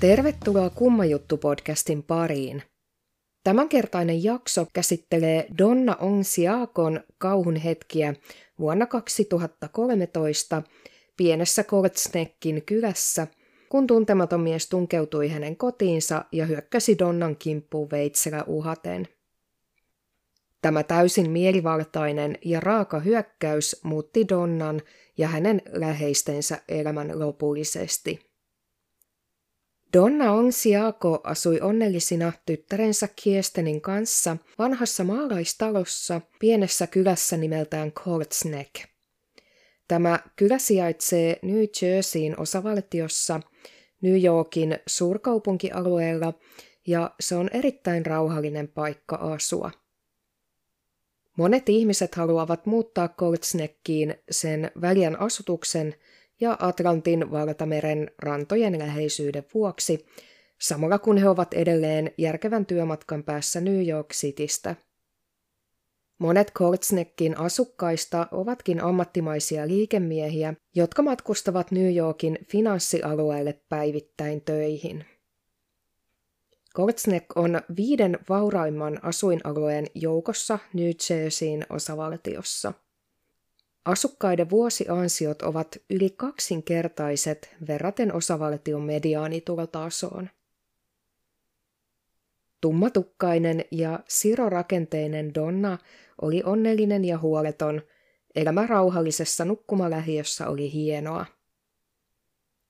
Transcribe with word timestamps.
Tervetuloa 0.00 0.70
Kummajuttu-podcastin 0.70 2.02
pariin. 2.02 2.62
Tämänkertainen 3.44 4.24
jakso 4.24 4.66
käsittelee 4.72 5.46
Donna 5.58 5.96
Ongsiakon 5.96 7.00
kauhun 7.18 7.56
hetkiä 7.56 8.14
vuonna 8.58 8.86
2013 8.86 10.62
pienessä 11.16 11.64
Kortsnekkin 11.64 12.62
kylässä, 12.66 13.26
kun 13.68 13.86
tuntematon 13.86 14.40
mies 14.40 14.68
tunkeutui 14.68 15.28
hänen 15.28 15.56
kotiinsa 15.56 16.24
ja 16.32 16.46
hyökkäsi 16.46 16.98
Donnan 16.98 17.36
kimppuun 17.36 17.90
veitsellä 17.90 18.44
uhaten. 18.46 19.08
Tämä 20.62 20.82
täysin 20.82 21.30
mielivaltainen 21.30 22.38
ja 22.44 22.60
raaka 22.60 23.00
hyökkäys 23.00 23.80
muutti 23.84 24.28
Donnan 24.28 24.82
ja 25.18 25.28
hänen 25.28 25.62
läheistensä 25.72 26.58
elämän 26.68 27.18
lopullisesti– 27.18 28.20
Donna 29.92 30.32
Onsiako 30.32 31.20
asui 31.24 31.60
onnellisina 31.60 32.32
tyttärensä 32.46 33.08
Kiestenin 33.16 33.80
kanssa 33.80 34.36
vanhassa 34.58 35.04
maalaistalossa 35.04 36.20
pienessä 36.38 36.86
kylässä 36.86 37.36
nimeltään 37.36 37.92
Coltsneck. 37.92 38.74
Tämä 39.88 40.18
kylä 40.36 40.58
sijaitsee 40.58 41.38
New 41.42 41.64
Jerseyin 41.82 42.40
osavaltiossa 42.40 43.40
New 44.00 44.24
Yorkin 44.24 44.78
suurkaupunkialueella 44.86 46.34
ja 46.86 47.14
se 47.20 47.36
on 47.36 47.50
erittäin 47.52 48.06
rauhallinen 48.06 48.68
paikka 48.68 49.16
asua. 49.16 49.70
Monet 51.36 51.68
ihmiset 51.68 52.14
haluavat 52.14 52.66
muuttaa 52.66 53.08
Coltsneckiin 53.08 54.14
sen 54.30 54.70
väljän 54.80 55.20
asutuksen 55.20 55.94
ja 56.40 56.56
Atlantin 56.60 57.30
valtameren 57.30 58.10
rantojen 58.18 58.78
läheisyyden 58.78 59.44
vuoksi, 59.54 60.06
samalla 60.58 60.98
kun 60.98 61.16
he 61.16 61.28
ovat 61.28 61.54
edelleen 61.54 62.12
järkevän 62.18 62.66
työmatkan 62.66 63.24
päässä 63.24 63.60
New 63.60 63.88
York 63.88 64.08
Citystä. 64.08 64.76
Monet 66.18 66.50
Kortsneckin 66.50 67.38
asukkaista 67.38 68.26
ovatkin 68.32 68.80
ammattimaisia 68.80 69.68
liikemiehiä, 69.68 70.54
jotka 70.74 71.02
matkustavat 71.02 71.70
New 71.70 71.96
Yorkin 71.96 72.38
finanssialueelle 72.48 73.60
päivittäin 73.68 74.40
töihin. 74.40 75.04
Kortsneck 76.72 77.36
on 77.36 77.60
viiden 77.76 78.18
vauraimman 78.28 79.04
asuinalueen 79.04 79.86
joukossa 79.94 80.58
New 80.74 80.90
Jerseyin 81.10 81.66
osavaltiossa– 81.70 82.72
Asukkaiden 83.84 84.50
vuosiansiot 84.50 85.42
ovat 85.42 85.76
yli 85.90 86.10
kaksinkertaiset 86.10 87.56
verraten 87.68 88.14
osavaltion 88.14 88.82
mediaanitulotasoon. 88.82 90.30
Tummatukkainen 92.60 93.64
ja 93.70 94.00
sirorakenteinen 94.08 95.34
Donna 95.34 95.78
oli 96.22 96.42
onnellinen 96.44 97.04
ja 97.04 97.18
huoleton, 97.18 97.82
elämä 98.34 98.66
rauhallisessa 98.66 99.44
nukkumalähiössä 99.44 100.48
oli 100.48 100.72
hienoa. 100.72 101.26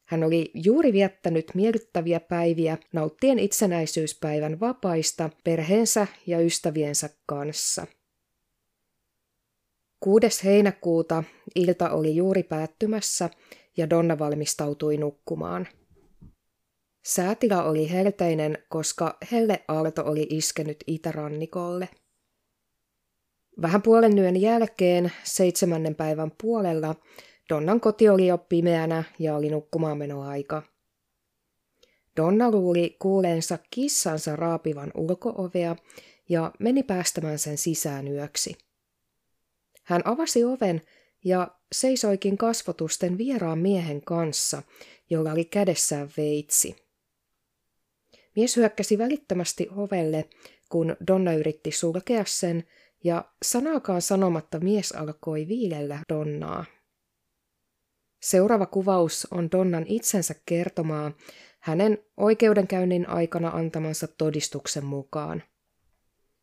Hän 0.04 0.24
oli 0.24 0.50
juuri 0.54 0.92
viettänyt 0.92 1.50
miellyttäviä 1.54 2.20
päiviä 2.20 2.78
nauttien 2.92 3.38
itsenäisyyspäivän 3.38 4.60
vapaista 4.60 5.30
perheensä 5.44 6.06
ja 6.26 6.40
ystäviensä 6.40 7.10
kanssa– 7.26 7.86
6. 10.00 10.44
heinäkuuta 10.44 11.24
ilta 11.54 11.90
oli 11.90 12.16
juuri 12.16 12.42
päättymässä 12.42 13.30
ja 13.76 13.90
Donna 13.90 14.18
valmistautui 14.18 14.96
nukkumaan. 14.96 15.68
Säätila 17.04 17.64
oli 17.64 17.90
helteinen, 17.90 18.58
koska 18.68 19.18
helle 19.32 19.64
aalto 19.68 20.02
oli 20.04 20.26
iskenyt 20.30 20.76
itärannikolle. 20.86 21.88
Vähän 23.62 23.82
puolen 23.82 24.18
yön 24.18 24.40
jälkeen, 24.40 25.12
seitsemännen 25.24 25.94
päivän 25.94 26.32
puolella, 26.42 26.94
Donnan 27.48 27.80
koti 27.80 28.08
oli 28.08 28.26
jo 28.26 28.38
pimeänä 28.38 29.04
ja 29.18 29.36
oli 29.36 29.50
nukkumaan 29.50 29.98
menoaika. 29.98 30.62
Donna 32.16 32.50
luuli 32.50 32.96
kuuleensa 32.98 33.58
kissansa 33.70 34.36
raapivan 34.36 34.92
ulkoovea 34.94 35.76
ja 36.28 36.52
meni 36.58 36.82
päästämään 36.82 37.38
sen 37.38 37.58
sisään 37.58 38.08
yöksi. 38.08 38.69
Hän 39.90 40.02
avasi 40.04 40.44
oven 40.44 40.82
ja 41.24 41.48
seisoikin 41.72 42.38
kasvotusten 42.38 43.18
vieraan 43.18 43.58
miehen 43.58 44.02
kanssa, 44.02 44.62
jolla 45.10 45.32
oli 45.32 45.44
kädessään 45.44 46.08
veitsi. 46.16 46.76
Mies 48.36 48.56
hyökkäsi 48.56 48.98
välittömästi 48.98 49.68
ovelle, 49.76 50.28
kun 50.68 50.96
Donna 51.06 51.32
yritti 51.32 51.70
sulkea 51.70 52.24
sen, 52.26 52.64
ja 53.04 53.24
sanaakaan 53.42 54.02
sanomatta 54.02 54.60
mies 54.60 54.92
alkoi 54.92 55.48
viilellä 55.48 55.98
Donnaa. 56.08 56.64
Seuraava 58.20 58.66
kuvaus 58.66 59.28
on 59.30 59.50
Donnan 59.52 59.84
itsensä 59.88 60.34
kertomaa 60.46 61.12
hänen 61.58 61.98
oikeudenkäynnin 62.16 63.08
aikana 63.08 63.48
antamansa 63.48 64.08
todistuksen 64.08 64.84
mukaan. 64.84 65.42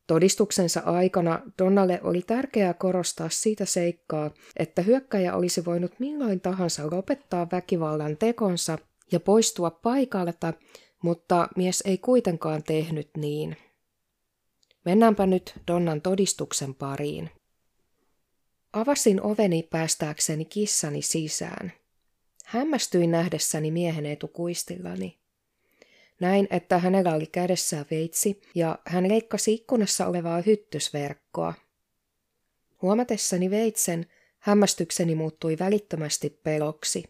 Todistuksensa 0.08 0.80
aikana 0.80 1.42
Donnalle 1.60 2.00
oli 2.04 2.22
tärkeää 2.22 2.74
korostaa 2.74 3.30
siitä 3.30 3.66
seikkaa, 3.66 4.32
että 4.58 4.82
hyökkäjä 4.82 5.36
olisi 5.36 5.66
voinut 5.66 6.00
milloin 6.00 6.42
tahansa 6.42 6.84
lopettaa 6.92 7.48
väkivallan 7.52 8.18
tekonsa 8.18 8.78
ja 9.12 9.20
poistua 9.20 9.72
paikalta, 9.72 10.54
mutta 11.04 11.48
mies 11.56 11.84
ei 11.86 11.98
kuitenkaan 11.98 12.64
tehnyt 12.64 13.10
niin. 13.18 13.58
Mennäänpä 14.86 15.26
nyt 15.26 15.54
Donnan 15.68 16.02
todistuksen 16.02 16.76
pariin. 16.76 17.30
Avasin 18.74 19.22
oveni 19.22 19.64
päästääkseni 19.64 20.46
kissani 20.46 21.02
sisään. 21.02 21.74
Hämmästyin 22.46 23.12
nähdessäni 23.12 23.72
miehen 23.72 24.06
etukuistillani. 24.06 25.20
Näin, 26.20 26.48
että 26.50 26.78
hänellä 26.78 27.14
oli 27.14 27.26
kädessään 27.26 27.86
veitsi 27.92 28.42
ja 28.56 28.80
hän 28.86 29.10
leikkasi 29.10 29.54
ikkunassa 29.54 30.08
olevaa 30.08 30.42
hyttysverkkoa. 30.42 31.54
Huomatessani 32.82 33.50
veitsen, 33.50 34.06
hämmästykseni 34.40 35.16
muuttui 35.16 35.58
välittömästi 35.60 36.40
peloksi. 36.44 37.04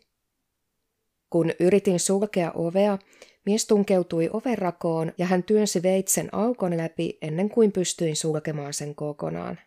Kun 1.30 1.52
yritin 1.60 2.00
sulkea 2.00 2.52
ovea, 2.56 2.98
mies 3.46 3.66
tunkeutui 3.66 4.30
overrakoon 4.34 5.14
ja 5.18 5.26
hän 5.26 5.44
työnsi 5.44 5.84
veitsen 5.84 6.30
aukon 6.32 6.78
läpi 6.78 7.18
ennen 7.22 7.50
kuin 7.50 7.72
pystyin 7.72 8.16
sulkemaan 8.16 8.74
sen 8.74 8.96
kokonaan. 8.96 9.60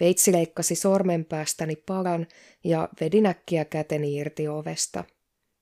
Veitsi 0.00 0.32
leikkasi 0.32 0.74
sormenpäästäni 0.74 1.76
palan 1.76 2.26
ja 2.64 2.88
vedin 3.00 3.26
äkkiä 3.26 3.64
käteni 3.64 4.16
irti 4.16 4.48
ovesta. 4.48 5.04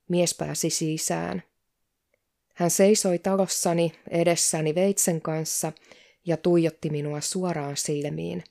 Mies 0.08 0.34
pääsi 0.34 0.70
sisään. 0.70 1.42
Hän 2.56 2.70
seisoi 2.70 3.18
talossani 3.18 3.92
edessäni 4.10 4.74
veitsen 4.74 5.20
kanssa 5.20 5.72
ja 6.26 6.36
tuijotti 6.36 6.90
minua 6.90 7.20
suoraan 7.20 7.76
silmiin. 7.76 8.44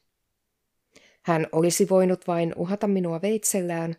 Hän 1.21 1.47
olisi 1.51 1.89
voinut 1.89 2.27
vain 2.27 2.53
uhata 2.55 2.87
minua 2.87 3.21
veitsellään, 3.21 3.95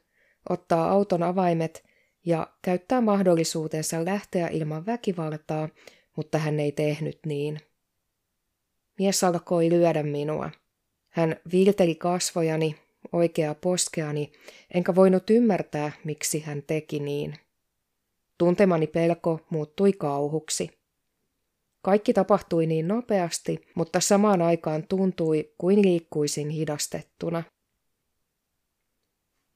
ottaa 0.50 0.90
auton 0.90 1.22
avaimet 1.22 1.84
ja 2.24 2.46
käyttää 2.62 3.00
mahdollisuutensa 3.00 4.04
lähteä 4.04 4.48
ilman 4.48 4.86
väkivaltaa, 4.86 5.68
mutta 6.16 6.38
hän 6.38 6.60
ei 6.60 6.72
tehnyt 6.72 7.18
niin. 7.26 7.60
Mies 8.98 9.24
alkoi 9.24 9.70
lyödä 9.70 10.02
minua. 10.02 10.50
Hän 11.08 11.36
viilteli 11.52 11.94
kasvojani, 11.94 12.76
oikeaa 13.12 13.54
poskeani, 13.54 14.32
enkä 14.74 14.94
voinut 14.94 15.30
ymmärtää, 15.30 15.92
miksi 16.04 16.40
hän 16.40 16.62
teki 16.62 17.00
niin. 17.00 17.34
Tuntemani 18.38 18.86
pelko 18.86 19.40
muuttui 19.50 19.92
kauhuksi. 19.92 20.70
Kaikki 21.82 22.12
tapahtui 22.12 22.66
niin 22.66 22.88
nopeasti, 22.88 23.60
mutta 23.74 24.00
samaan 24.00 24.42
aikaan 24.42 24.88
tuntui 24.88 25.54
kuin 25.58 25.82
liikkuisin 25.82 26.48
hidastettuna. 26.50 27.42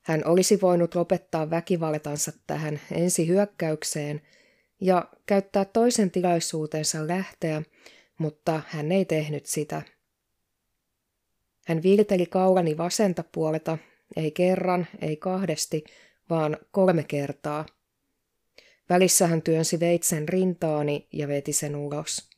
Hän 0.01 0.23
olisi 0.27 0.61
voinut 0.61 0.95
lopettaa 0.95 1.51
väkivaltansa 1.51 2.33
tähän 2.47 2.81
ensihyökkäykseen 2.93 4.21
ja 4.81 5.09
käyttää 5.27 5.65
toisen 5.65 6.11
tilaisuutensa 6.11 7.09
lähteä, 7.09 7.63
mutta 8.19 8.63
hän 8.67 8.93
ei 8.93 9.05
tehnyt 9.05 9.47
sitä. 9.47 9.83
Hän 11.67 11.83
viilteli 11.83 12.27
kaulani 12.27 12.77
vasenta 12.77 13.25
puolta, 13.33 13.79
ei 14.17 14.31
kerran, 14.31 14.87
ei 15.01 15.17
kahdesti, 15.17 15.85
vaan 16.31 16.57
kolme 16.71 17.03
kertaa– 17.03 17.67
Välissä 18.91 19.27
hän 19.27 19.43
työnsi 19.43 19.81
veitsen 19.81 20.29
rintaani 20.29 21.09
ja 21.13 21.29
veti 21.29 21.53
sen 21.53 21.77
ulos. 21.77 22.31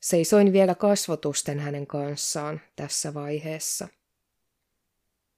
Seisoin 0.00 0.52
vielä 0.52 0.74
kasvotusten 0.74 1.58
hänen 1.58 1.86
kanssaan 1.86 2.60
tässä 2.76 3.14
vaiheessa. 3.14 3.88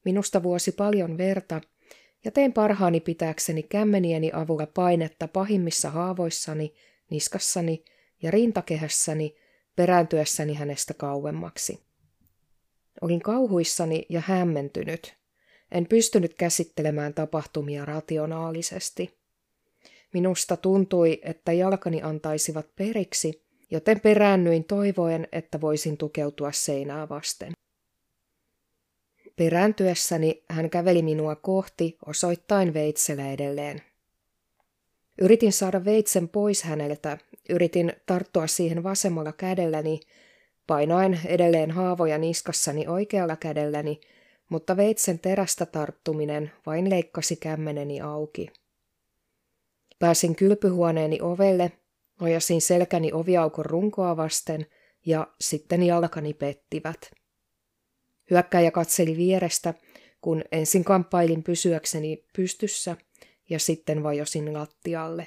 Minusta 0.04 0.42
vuosi 0.42 0.72
paljon 0.72 1.18
verta 1.18 1.60
ja 2.24 2.30
tein 2.30 2.52
parhaani 2.52 3.00
pitääkseni 3.00 3.62
kämmenieni 3.62 4.30
avulla 4.34 4.66
painetta 4.66 5.28
pahimmissa 5.28 5.90
haavoissani, 5.90 6.74
niskassani 7.10 7.84
ja 8.22 8.30
rintakehässäni 8.30 9.36
perääntyessäni 9.76 10.54
hänestä 10.54 10.94
kauemmaksi. 10.94 11.82
Olin 13.00 13.20
kauhuissani 13.20 14.06
ja 14.08 14.22
hämmentynyt. 14.26 15.14
En 15.72 15.86
pystynyt 15.86 16.34
käsittelemään 16.34 17.14
tapahtumia 17.14 17.84
rationaalisesti. 17.84 19.21
Minusta 20.12 20.56
tuntui, 20.56 21.20
että 21.22 21.52
jalkani 21.52 22.02
antaisivat 22.02 22.66
periksi, 22.76 23.42
joten 23.70 24.00
peräännyin 24.00 24.64
toivoen, 24.64 25.28
että 25.32 25.60
voisin 25.60 25.96
tukeutua 25.96 26.52
seinää 26.52 27.08
vasten. 27.08 27.52
Perääntyessäni 29.36 30.44
hän 30.48 30.70
käveli 30.70 31.02
minua 31.02 31.36
kohti 31.36 31.98
osoittain 32.06 32.74
veitsellä 32.74 33.32
edelleen. 33.32 33.82
Yritin 35.20 35.52
saada 35.52 35.84
veitsen 35.84 36.28
pois 36.28 36.62
häneltä, 36.62 37.18
yritin 37.48 37.92
tarttua 38.06 38.46
siihen 38.46 38.82
vasemmalla 38.82 39.32
kädelläni, 39.32 40.00
painoin 40.66 41.20
edelleen 41.24 41.70
haavoja 41.70 42.18
niskassani 42.18 42.86
oikealla 42.88 43.36
kädelläni, 43.36 44.00
mutta 44.48 44.76
veitsen 44.76 45.18
terästä 45.18 45.66
tarttuminen 45.66 46.52
vain 46.66 46.90
leikkasi 46.90 47.36
kämmeneni 47.36 48.00
auki. 48.00 48.48
Pääsin 50.02 50.36
kylpyhuoneeni 50.36 51.18
ovelle, 51.20 51.72
ojasin 52.20 52.60
selkäni 52.60 53.12
oviaukon 53.12 53.66
runkoa 53.66 54.16
vasten 54.16 54.66
ja 55.06 55.26
sitten 55.40 55.82
jalkani 55.82 56.34
pettivät. 56.34 57.10
Hyökkäjä 58.30 58.70
katseli 58.70 59.16
vierestä, 59.16 59.74
kun 60.20 60.44
ensin 60.52 60.84
kamppailin 60.84 61.42
pysyäkseni 61.42 62.24
pystyssä 62.36 62.96
ja 63.50 63.58
sitten 63.58 64.02
vajosin 64.02 64.52
lattialle. 64.52 65.26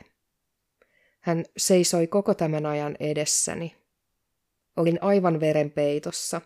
Hän 1.19 1.45
seisoi 1.57 2.07
koko 2.07 2.33
tämän 2.33 2.66
ajan 2.66 2.95
edessäni. 3.00 3.75
Olin 4.77 4.98
aivan 5.01 5.39
verenpeitossa. 5.39 6.42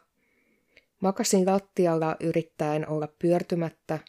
Makasin 1.02 1.46
lattialla 1.46 2.16
yrittäen 2.20 2.90
olla 2.90 3.08
pyörtymättä, 3.20 4.00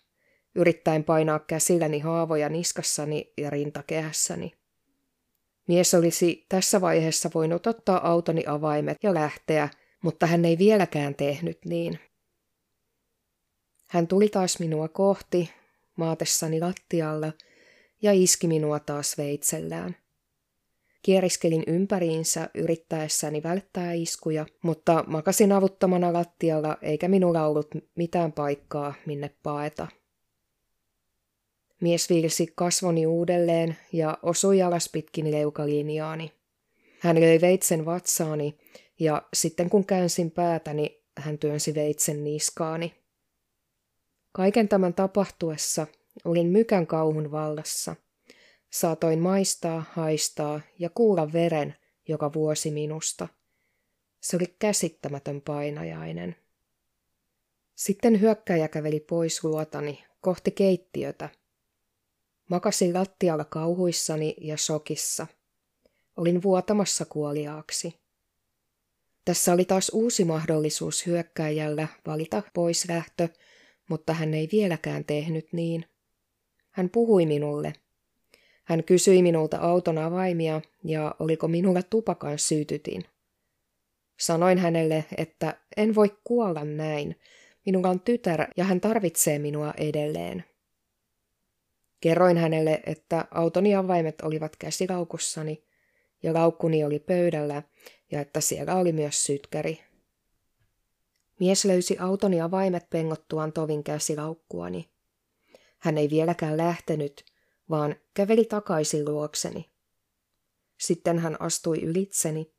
yrittäen 0.55 1.05
painaa 1.05 1.39
käsilläni 1.39 1.99
haavoja 1.99 2.49
niskassani 2.49 3.33
ja 3.39 3.51
rintakehässäni. 3.51 4.53
Mies 5.69 5.95
olisi 5.95 6.47
tässä 6.49 6.81
vaiheessa 6.81 7.31
voinut 7.35 7.67
ottaa 7.67 8.09
autoni 8.09 8.45
avaimet 8.47 8.97
ja 9.03 9.15
lähteä, 9.15 9.69
mutta 10.03 10.27
hän 10.27 10.45
ei 10.45 10.59
vieläkään 10.59 11.15
tehnyt 11.15 11.59
niin. 11.65 11.99
Hän 13.87 14.07
tuli 14.07 14.29
taas 14.29 14.59
minua 14.61 14.89
kohti, 14.89 15.51
maatessani 15.97 16.61
lattialla, 16.61 17.33
ja 18.03 18.13
iski 18.13 18.47
minua 18.47 18.79
taas 18.79 19.19
veitsellään. 19.19 19.97
Kieriskelin 21.03 21.65
ympäriinsä 21.67 22.51
yrittäessäni 22.55 23.43
välttää 23.43 23.93
iskuja, 23.93 24.47
mutta 24.63 25.05
makasin 25.07 25.53
avuttomana 25.53 26.13
lattialla 26.13 26.77
eikä 26.83 27.09
minulla 27.09 27.47
ollut 27.47 27.69
mitään 27.95 28.33
paikkaa, 28.33 28.95
minne 29.07 29.31
paeta. 29.43 29.89
Mies 31.81 32.11
viilsi 32.11 32.53
kasvoni 32.55 33.07
uudelleen 33.07 33.77
ja 33.93 34.19
osui 34.23 34.63
alas 34.63 34.89
pitkin 34.89 35.31
leukalinjaani. 35.31 36.33
Hän 36.99 37.21
löi 37.21 37.41
veitsen 37.41 37.85
vatsaani 37.85 38.59
ja 38.99 39.23
sitten 39.35 39.71
kun 39.71 39.87
käänsin 39.87 40.31
päätäni, 40.31 41.03
hän 41.17 41.39
työnsi 41.39 41.75
veitsen 41.75 42.25
niskaani. 42.25 42.95
Kaiken 44.33 44.69
tämän 44.69 44.95
tapahtuessa 44.95 45.87
olin 46.25 46.47
mykän 46.47 46.87
kauhun 46.87 47.31
vallassa. 47.31 47.97
Saatoin 48.71 49.19
maistaa, 49.19 49.85
haistaa 49.93 50.61
ja 50.79 50.91
kuulla 50.91 51.33
veren, 51.33 51.75
joka 52.09 52.33
vuosi 52.33 52.71
minusta. 52.71 53.29
Se 54.21 54.37
oli 54.37 54.55
käsittämätön 54.59 55.41
painajainen. 55.41 56.37
Sitten 57.75 58.21
hyökkäjä 58.21 58.69
käveli 58.69 59.01
pois 59.01 59.45
luotani 59.45 60.05
kohti 60.21 60.51
keittiötä. 60.51 61.29
Makasin 62.51 62.95
lattialla 62.95 63.45
kauhuissani 63.45 64.35
ja 64.41 64.57
shokissa. 64.57 65.27
Olin 66.17 66.43
vuotamassa 66.43 67.05
kuoliaaksi. 67.05 67.95
Tässä 69.25 69.53
oli 69.53 69.65
taas 69.65 69.91
uusi 69.95 70.25
mahdollisuus 70.25 71.07
hyökkäjällä 71.07 71.89
valita 72.07 72.43
pois 72.55 72.89
lähtö 72.89 73.29
mutta 73.91 74.13
hän 74.13 74.35
ei 74.35 74.49
vieläkään 74.53 75.05
tehnyt 75.05 75.53
niin. 75.53 75.85
Hän 76.71 76.91
puhui 76.91 77.27
minulle. 77.27 77.73
Hän 78.65 78.85
kysyi 78.85 79.23
minulta 79.23 79.59
auton 79.59 79.99
avaimia 79.99 80.61
ja 80.85 81.15
oliko 81.19 81.49
minulla 81.49 81.83
tupakan 81.83 82.39
syytytin. 82.39 83.05
Sanoin 84.21 84.59
hänelle, 84.59 85.05
että 85.17 85.57
en 85.77 85.95
voi 85.95 86.17
kuolla 86.25 86.65
näin. 86.65 87.17
Minulla 87.67 87.91
on 87.91 88.01
tytär 88.01 88.47
ja 88.57 88.65
hän 88.65 88.81
tarvitsee 88.81 89.39
minua 89.39 89.75
edelleen. 89.77 90.45
Kerroin 92.01 92.37
hänelle, 92.37 92.83
että 92.87 93.25
autoni 93.31 93.75
avaimet 93.75 94.21
olivat 94.21 94.57
käsilaukussani 94.57 95.65
ja 96.23 96.35
laukkuni 96.35 96.85
oli 96.85 96.99
pöydällä 96.99 97.63
ja 98.11 98.21
että 98.21 98.41
siellä 98.41 98.75
oli 98.75 98.93
myös 98.93 99.25
sytkäri. 99.25 99.81
Mies 101.41 101.65
löysi 101.65 101.99
auton 101.99 102.41
avaimet 102.41 102.91
pengottuaan 102.91 103.53
tovin 103.53 103.85
käsilaukkuani. 103.85 104.91
Hän 105.79 105.99
ei 105.99 106.11
vieläkään 106.11 106.57
lähtenyt, 106.57 107.25
vaan 107.71 107.97
käveli 108.15 108.45
takaisin 108.45 109.05
luokseni. 109.05 109.71
Sitten 110.79 111.19
hän 111.19 111.41
astui 111.41 111.83
ylitseni, 111.83 112.53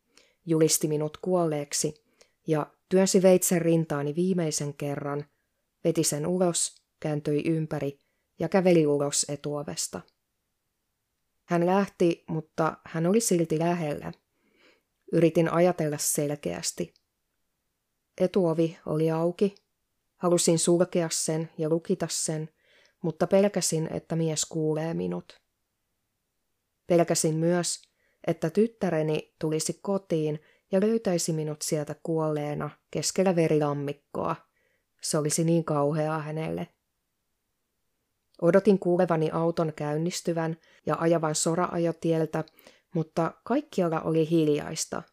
julisti 0.45 0.87
minut 0.87 1.17
kuolleeksi 1.17 2.03
ja 2.47 2.67
työnsi 2.89 3.21
veitsen 3.21 3.61
rintaani 3.61 4.15
viimeisen 4.15 4.73
kerran, 4.73 5.25
veti 5.83 6.03
sen 6.03 6.27
ulos, 6.27 6.75
kääntyi 6.99 7.43
ympäri 7.45 7.99
ja 8.41 8.49
käveli 8.49 8.87
ulos 8.87 9.25
etuovesta. 9.29 10.01
Hän 11.45 11.65
lähti, 11.65 12.23
mutta 12.27 12.77
hän 12.85 13.07
oli 13.07 13.19
silti 13.19 13.59
lähellä. 13.59 14.11
Yritin 15.11 15.53
ajatella 15.53 15.97
selkeästi– 15.97 16.93
Etuovi 18.21 18.77
oli 18.85 19.11
auki. 19.11 19.55
Halusin 20.17 20.59
sulkea 20.59 21.09
sen 21.11 21.49
ja 21.57 21.69
lukita 21.69 22.07
sen, 22.09 22.49
mutta 23.03 23.27
pelkäsin, 23.27 23.93
että 23.93 24.15
mies 24.15 24.45
kuulee 24.45 24.93
minut. 24.93 25.41
Pelkäsin 26.87 27.35
myös, 27.35 27.81
että 28.27 28.49
tyttäreni 28.49 29.35
tulisi 29.39 29.79
kotiin 29.81 30.39
ja 30.71 30.81
löytäisi 30.81 31.33
minut 31.33 31.61
sieltä 31.61 31.95
kuolleena 32.03 32.69
keskellä 32.91 33.35
verilammikkoa. 33.35 34.35
Se 35.01 35.17
olisi 35.17 35.43
niin 35.43 35.63
kauheaa 35.63 36.19
hänelle. 36.19 36.67
Odotin 38.41 38.79
kuulevani 38.79 39.29
auton 39.31 39.73
käynnistyvän 39.75 40.57
ja 40.85 40.95
ajavan 40.99 41.35
sora-ajotieltä, 41.35 42.43
mutta 42.93 43.31
kaikkialla 43.43 44.01
oli 44.01 44.29
hiljaista. 44.29 45.03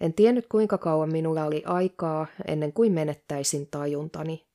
En 0.00 0.14
tiennyt 0.14 0.46
kuinka 0.46 0.78
kauan 0.78 1.12
minulla 1.12 1.44
oli 1.44 1.62
aikaa 1.66 2.26
ennen 2.46 2.72
kuin 2.72 2.92
menettäisin 2.92 3.66
tajuntani. 3.70 4.46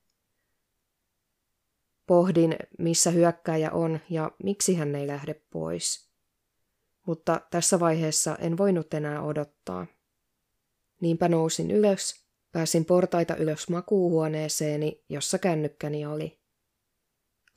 Pohdin, 2.07 2.55
missä 2.79 3.11
hyökkäjä 3.11 3.71
on 3.71 3.99
ja 4.09 4.31
miksi 4.43 4.75
hän 4.75 4.95
ei 4.95 5.07
lähde 5.07 5.41
pois. 5.49 6.09
Mutta 7.07 7.41
tässä 7.51 7.79
vaiheessa 7.79 8.35
en 8.35 8.57
voinut 8.57 8.93
enää 8.93 9.21
odottaa. 9.21 9.87
Niinpä 11.01 11.29
nousin 11.29 11.71
ylös, 11.71 12.25
pääsin 12.51 12.85
portaita 12.85 13.35
ylös 13.35 13.69
makuuhuoneeseeni, 13.69 15.03
jossa 15.09 15.37
kännykkäni 15.37 16.05
oli. 16.05 16.38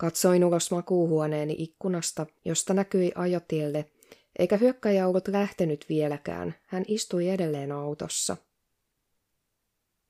Katsoin 0.03 0.45
ulos 0.45 0.71
makuuhuoneeni 0.71 1.55
ikkunasta, 1.59 2.27
josta 2.45 2.75
näkyi 2.75 3.13
ajotielle 3.15 3.91
eikä 4.39 4.57
hyökkäjä 4.57 5.09
ollut 5.09 5.29
lähtenyt 5.29 5.87
vieläkään, 5.89 6.55
hän 6.67 6.85
istui 6.89 7.29
edelleen 7.29 7.73
autossa. 7.73 8.37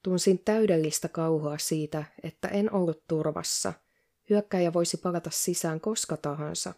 Tunsin 0.03 0.39
täydellistä 0.45 1.09
kauhua 1.09 1.59
siitä, 1.59 2.05
että 2.23 2.49
en 2.49 2.73
ollut 2.73 3.03
turvassa. 3.09 3.73
Hyökkäjä 4.31 4.73
voisi 4.73 4.97
palata 4.97 5.31
sisään 5.33 5.81
koska 5.81 6.17
tahansa. 6.17 6.75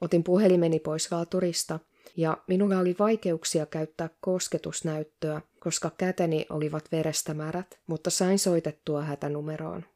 Otin 0.00 0.24
puhelimeni 0.24 0.78
pois 0.78 1.12
laaturista 1.12 1.80
ja 2.16 2.38
minulla 2.48 2.78
oli 2.78 2.96
vaikeuksia 2.98 3.66
käyttää 3.66 4.10
kosketusnäyttöä, 4.20 5.40
koska 5.60 5.90
käteni 5.98 6.46
olivat 6.50 6.92
verestä 6.92 7.34
märät, 7.34 7.80
mutta 7.86 8.10
sain 8.10 8.38
soitettua 8.38 9.02
hätänumeroon. 9.02 9.91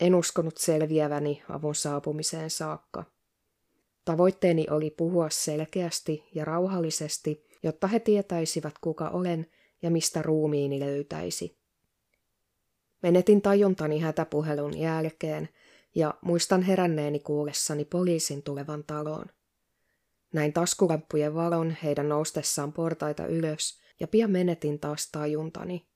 En 0.00 0.14
uskonut 0.14 0.56
selviäväni 0.56 1.42
avun 1.48 1.74
saapumiseen 1.74 2.50
saakka. 2.50 3.04
Tavoitteeni 4.04 4.66
oli 4.70 4.90
puhua 4.90 5.30
selkeästi 5.30 6.24
ja 6.34 6.44
rauhallisesti, 6.44 7.46
jotta 7.62 7.86
he 7.86 8.00
tietäisivät 8.00 8.74
kuka 8.80 9.08
olen 9.08 9.46
ja 9.82 9.90
mistä 9.90 10.22
ruumiini 10.22 10.80
löytäisi. 10.80 11.58
Menetin 13.02 13.42
tajuntani 13.42 13.98
hätäpuhelun 13.98 14.78
jälkeen 14.78 15.48
ja 15.94 16.14
muistan 16.20 16.62
heränneeni 16.62 17.20
kuullessani 17.20 17.84
poliisin 17.84 18.42
tulevan 18.42 18.84
taloon. 18.84 19.26
Näin 20.32 20.52
taskulampujen 20.52 21.34
valon 21.34 21.76
heidän 21.82 22.08
noustessaan 22.08 22.72
portaita 22.72 23.26
ylös 23.26 23.80
ja 24.00 24.08
pian 24.08 24.30
menetin 24.30 24.80
taas 24.80 25.08
tajuntani. 25.12 25.86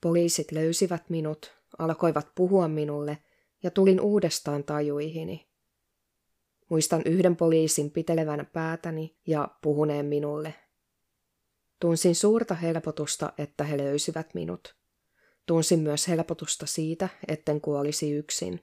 Poliisit 0.00 0.52
löysivät 0.52 1.10
minut, 1.10 1.55
alkoivat 1.78 2.28
puhua 2.34 2.68
minulle 2.68 3.18
ja 3.62 3.70
tulin 3.70 4.00
uudestaan 4.00 4.64
tajuihini. 4.64 5.46
Muistan 6.68 7.02
yhden 7.04 7.36
poliisin 7.36 7.90
pitelevän 7.90 8.50
päätäni 8.52 9.16
ja 9.26 9.48
puhuneen 9.62 10.06
minulle. 10.06 10.54
Tunsin 11.80 12.14
suurta 12.14 12.54
helpotusta, 12.54 13.32
että 13.38 13.64
he 13.64 13.78
löysivät 13.78 14.34
minut. 14.34 14.76
Tunsin 15.46 15.80
myös 15.80 16.08
helpotusta 16.08 16.66
siitä, 16.66 17.08
etten 17.28 17.60
kuolisi 17.60 18.12
yksin. 18.12 18.60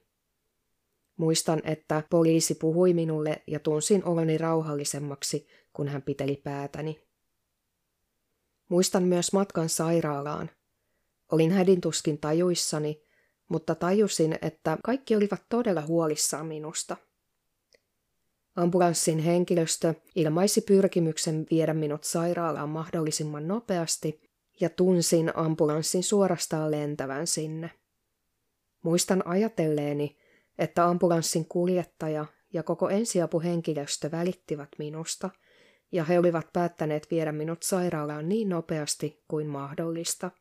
Muistan, 1.17 1.61
että 1.63 2.03
poliisi 2.09 2.55
puhui 2.55 2.93
minulle 2.93 3.43
ja 3.47 3.59
tunsin 3.59 4.05
oloni 4.05 4.37
rauhallisemmaksi, 4.37 5.47
kun 5.73 5.87
hän 5.87 6.01
piteli 6.01 6.35
päätäni. 6.35 7.01
Muistan 8.69 9.03
myös 9.03 9.33
matkan 9.33 9.69
sairaalaan. 9.69 10.49
Olin 11.33 11.51
hädintuskin 11.51 12.17
tajuissani, 12.17 13.03
mutta 13.49 13.75
tajusin, 13.75 14.37
että 14.41 14.77
kaikki 14.83 15.15
olivat 15.15 15.43
todella 15.49 15.81
huolissaan 15.81 16.45
minusta. 16.45 16.97
Ambulanssin 18.55 19.19
henkilöstö 19.19 19.93
ilmaisi 20.15 20.61
pyrkimyksen 20.61 21.45
viedä 21.51 21.73
minut 21.73 22.03
sairaalaan 22.03 22.69
mahdollisimman 22.69 23.47
nopeasti 23.47 24.21
ja 24.59 24.69
tunsin 24.69 25.31
ambulanssin 25.35 26.03
suorastaan 26.03 26.71
lentävän 26.71 27.27
sinne. 27.27 27.71
Muistan 28.83 29.27
ajatelleeni, 29.27 30.17
että 30.57 30.85
ambulanssin 30.85 31.45
kuljettaja 31.45 32.25
ja 32.53 32.63
koko 32.63 32.89
ensiapuhenkilöstö 32.89 34.11
välittivät 34.11 34.69
minusta, 34.77 35.29
ja 35.91 36.03
he 36.03 36.19
olivat 36.19 36.53
päättäneet 36.53 37.07
viedä 37.11 37.31
minut 37.31 37.63
sairaalaan 37.63 38.29
niin 38.29 38.49
nopeasti 38.49 39.23
kuin 39.27 39.47
mahdollista. 39.47 40.31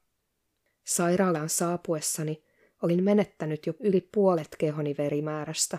Sairaalaan 0.97 1.49
saapuessani 1.49 2.43
olin 2.83 3.05
menettänyt 3.05 3.67
jo 3.67 3.73
yli 3.81 4.09
puolet 4.15 4.49
kehoni 4.59 4.95
verimäärästä. 4.99 5.79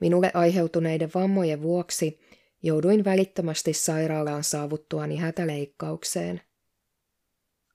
Minulle 0.00 0.30
aiheutuneiden 0.34 1.10
vammojen 1.14 1.62
vuoksi 1.62 2.20
jouduin 2.62 3.04
välittömästi 3.04 3.72
sairaalaan 3.72 4.44
saavuttuani 4.44 5.16
hätäleikkaukseen. 5.16 6.40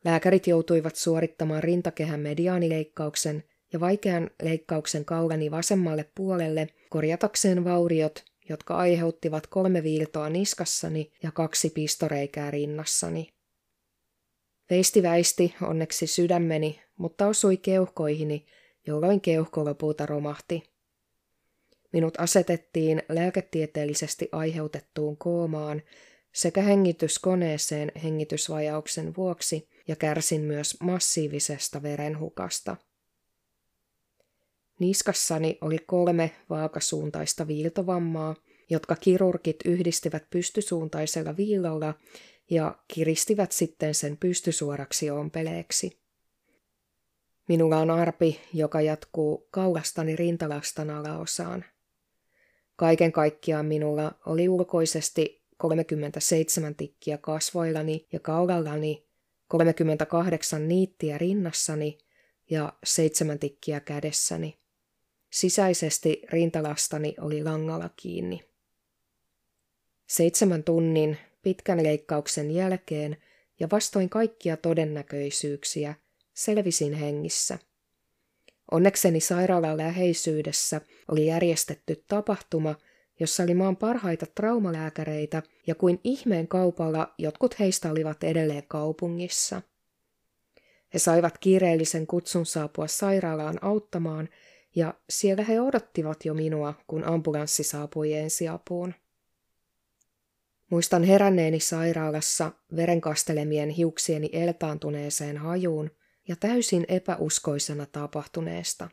Lääkärit 0.06 0.48
joutuivat 0.48 0.96
suorittamaan 0.96 1.64
rintakehän 1.64 2.20
mediaanileikkauksen 2.20 3.44
ja 3.74 3.80
vaikean 3.80 4.30
leikkauksen 4.44 5.06
kaulani 5.06 5.52
vasemmalle 5.52 6.10
puolelle 6.16 6.68
korjatakseen 6.90 7.64
vauriot, 7.64 8.26
jotka 8.50 8.76
aiheuttivat 8.76 9.48
kolme 9.48 9.84
viiltoa 9.84 10.30
niskassani 10.30 11.12
ja 11.24 11.32
kaksi 11.32 11.70
pistoreikää 11.70 12.52
rinnassani. 12.52 13.41
Veisti 14.72 15.04
väisti 15.04 15.56
onneksi 15.62 16.08
sydämeni, 16.08 16.82
mutta 16.98 17.28
osui 17.28 17.58
keuhkoihini, 17.58 18.46
jolloin 18.88 19.22
keuhko 19.22 19.66
lopulta 19.66 20.06
romahti. 20.06 20.64
Minut 21.94 22.14
asetettiin 22.18 23.04
lääketieteellisesti 23.10 24.30
aiheutettuun 24.32 25.18
koomaan 25.18 25.82
sekä 26.34 26.62
hengityskoneeseen 26.62 27.92
hengitysvajauksen 28.04 29.16
vuoksi 29.16 29.70
ja 29.88 29.96
kärsin 29.96 30.42
myös 30.42 30.78
massiivisesta 30.82 31.84
verenhukasta. 31.84 32.78
Niskassani 34.80 35.58
oli 35.62 35.78
kolme 35.80 36.32
vaakasuuntaista 36.50 37.48
viiltovammaa, 37.48 38.36
jotka 38.70 38.96
kirurgit 38.96 39.58
yhdistivät 39.66 40.30
pystysuuntaisella 40.30 41.38
viilolla 41.38 41.94
ja 42.52 42.76
kiristivät 42.88 43.52
sitten 43.52 43.96
sen 43.96 44.18
pystysuoraksi 44.18 45.10
ompeleeksi. 45.10 46.00
Minulla 47.48 47.78
on 47.78 47.92
arpi, 47.92 48.40
joka 48.54 48.82
jatkuu 48.82 49.48
kaulastani 49.52 50.16
rintalastan 50.16 50.90
alaosaan. 50.90 51.66
Kaiken 52.76 53.12
kaikkiaan 53.12 53.66
minulla 53.66 54.12
oli 54.26 54.50
ulkoisesti 54.50 55.44
37 55.58 56.76
tikkiä 56.76 57.18
kasvoillani 57.18 58.08
ja 58.12 58.20
kaulallani, 58.20 59.08
38 59.48 60.68
niittiä 60.68 61.18
rinnassani 61.18 61.98
ja 62.50 62.74
7 62.84 63.40
tikkiä 63.40 63.80
kädessäni. 63.80 64.60
Sisäisesti 65.30 66.22
rintalastani 66.32 67.16
oli 67.20 67.44
langalla 67.44 67.90
kiinni. 67.96 68.42
Seitsemän 70.08 70.64
tunnin 70.64 71.18
pitkän 71.42 71.84
leikkauksen 71.84 72.52
jälkeen 72.52 73.18
ja 73.60 73.68
vastoin 73.72 74.10
kaikkia 74.10 74.58
todennäköisyyksiä 74.58 75.96
selvisin 76.34 76.94
hengissä– 76.94 77.60
Onnekseni 78.72 79.20
sairaalan 79.20 79.78
läheisyydessä 79.78 80.82
oli 81.08 81.26
järjestetty 81.26 82.04
tapahtuma, 82.08 82.76
jossa 83.20 83.44
oli 83.44 83.54
maan 83.54 83.78
parhaita 83.78 84.26
traumalääkäreitä 84.36 85.44
ja 85.68 85.76
kuin 85.76 86.00
ihmeen 86.04 86.48
kaupalla 86.48 87.14
jotkut 87.18 87.60
heistä 87.60 87.92
olivat 87.92 88.24
edelleen 88.24 88.64
kaupungissa. 88.68 89.62
He 90.94 91.00
saivat 91.00 91.38
kiireellisen 91.38 92.08
kutsun 92.08 92.46
saapua 92.46 92.88
sairaalaan 92.88 93.60
auttamaan 93.62 94.30
ja 94.76 94.94
siellä 95.10 95.44
he 95.44 95.62
odottivat 95.62 96.26
jo 96.26 96.34
minua, 96.34 96.74
kun 96.88 97.04
ambulanssi 97.04 97.64
saapui 97.64 98.14
ensiapuun. 98.14 98.94
Muistan 100.72 101.04
heränneeni 101.04 101.60
sairaalassa 101.60 102.52
verenkastelemien 102.76 103.70
hiuksieni 103.70 104.30
eltaantuneeseen 104.34 105.38
hajuun 105.38 105.92
ja 106.28 106.36
täysin 106.36 106.86
epäuskoisena 106.88 107.86
tapahtuneesta. 107.86 108.90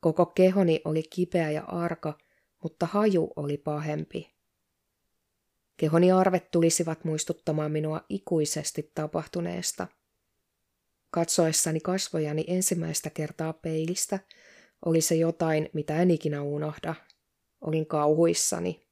Koko 0.00 0.26
kehoni 0.26 0.80
oli 0.84 1.02
kipeä 1.02 1.50
ja 1.50 1.62
arka, 1.62 2.18
mutta 2.62 2.86
haju 2.86 3.32
oli 3.36 3.56
pahempi. 3.56 4.34
Kehoni 5.76 6.12
arvet 6.12 6.50
tulisivat 6.50 7.04
muistuttamaan 7.04 7.72
minua 7.72 8.04
ikuisesti 8.08 8.90
tapahtuneesta. 8.94 9.86
Katsoessani 11.10 11.80
kasvojani 11.80 12.44
ensimmäistä 12.46 13.10
kertaa 13.10 13.52
peilistä 13.52 14.18
oli 14.84 15.00
se 15.00 15.14
jotain, 15.14 15.68
mitä 15.72 16.02
en 16.02 16.10
ikinä 16.10 16.42
unohda. 16.42 16.94
Olin 17.60 17.86
kauhuissani. 17.86 18.91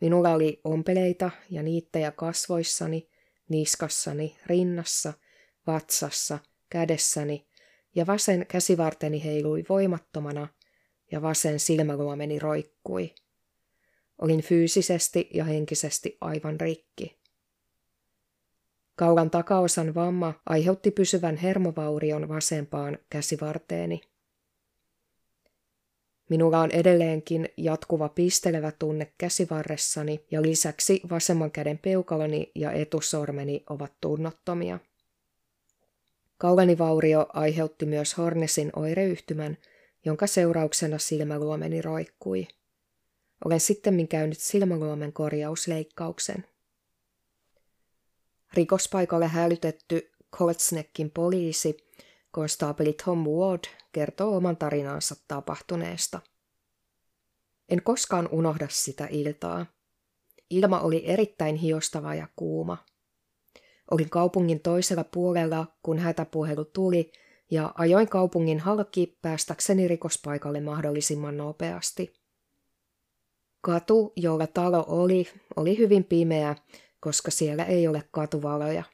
Minulla 0.00 0.30
oli 0.30 0.60
ompeleita 0.64 1.30
ja 1.50 1.62
niittejä 1.62 2.10
kasvoissani, 2.10 3.08
niskassani, 3.48 4.36
rinnassa– 4.46 5.12
vatsassa, 5.66 6.38
kädessäni, 6.70 7.46
ja 7.94 8.06
vasen 8.06 8.46
käsivarteni 8.46 9.24
heilui 9.24 9.64
voimattomana, 9.68 10.48
ja 11.12 11.22
vasen 11.22 11.60
silmäluomeni 11.60 12.38
roikkui. 12.38 13.14
Olin 14.18 14.40
fyysisesti 14.42 15.30
ja 15.34 15.44
henkisesti 15.44 16.18
aivan 16.20 16.60
rikki. 16.60 17.16
Kaulan 18.96 19.30
takaosan 19.30 19.94
vamma 19.94 20.34
aiheutti 20.46 20.90
pysyvän 20.90 21.36
hermovaurion 21.36 22.28
vasempaan 22.28 22.98
käsivarteeni. 23.10 24.00
Minulla 26.28 26.60
on 26.60 26.70
edelleenkin 26.70 27.48
jatkuva 27.56 28.08
pistelevä 28.08 28.72
tunne 28.72 29.12
käsivarressani 29.18 30.24
ja 30.30 30.42
lisäksi 30.42 31.00
vasemman 31.10 31.50
käden 31.50 31.78
peukaloni 31.78 32.52
ja 32.54 32.72
etusormeni 32.72 33.64
ovat 33.70 33.92
tunnottomia. 34.00 34.78
Kaulanivaurio 36.38 37.26
aiheutti 37.32 37.86
myös 37.86 38.18
Hornesin 38.18 38.70
oireyhtymän, 38.76 39.58
jonka 40.04 40.26
seurauksena 40.26 40.98
silmäluomeni 40.98 41.82
roikkui. 41.82 42.48
Olen 43.44 43.60
sitten 43.60 44.08
käynyt 44.08 44.38
silmäluomen 44.38 45.12
korjausleikkauksen. 45.12 46.44
Rikospaikalle 48.54 49.26
hälytetty 49.26 50.10
Koltsnekin 50.30 51.10
poliisi, 51.10 51.85
konstaapeli 52.36 52.92
Tom 52.92 53.18
Ward, 53.18 53.64
kertoo 53.92 54.36
oman 54.36 54.56
tarinansa 54.56 55.14
tapahtuneesta. 55.28 56.20
En 57.68 57.82
koskaan 57.82 58.28
unohda 58.32 58.66
sitä 58.70 59.08
iltaa. 59.10 59.66
Ilma 60.50 60.80
oli 60.80 61.02
erittäin 61.06 61.56
hiostava 61.56 62.14
ja 62.14 62.28
kuuma. 62.36 62.78
Olin 63.90 64.10
kaupungin 64.10 64.60
toisella 64.60 65.04
puolella, 65.04 65.66
kun 65.82 65.98
hätäpuhelu 65.98 66.64
tuli, 66.64 67.12
ja 67.50 67.72
ajoin 67.78 68.08
kaupungin 68.08 68.60
halki 68.60 69.18
päästäkseni 69.22 69.88
rikospaikalle 69.88 70.60
mahdollisimman 70.60 71.36
nopeasti. 71.36 72.12
Katu, 73.60 74.12
jolla 74.16 74.46
talo 74.46 74.84
oli, 74.88 75.28
oli 75.56 75.78
hyvin 75.78 76.04
pimeä, 76.04 76.56
koska 77.00 77.30
siellä 77.30 77.64
ei 77.64 77.88
ole 77.88 78.02
katuvaloja. 78.10 78.84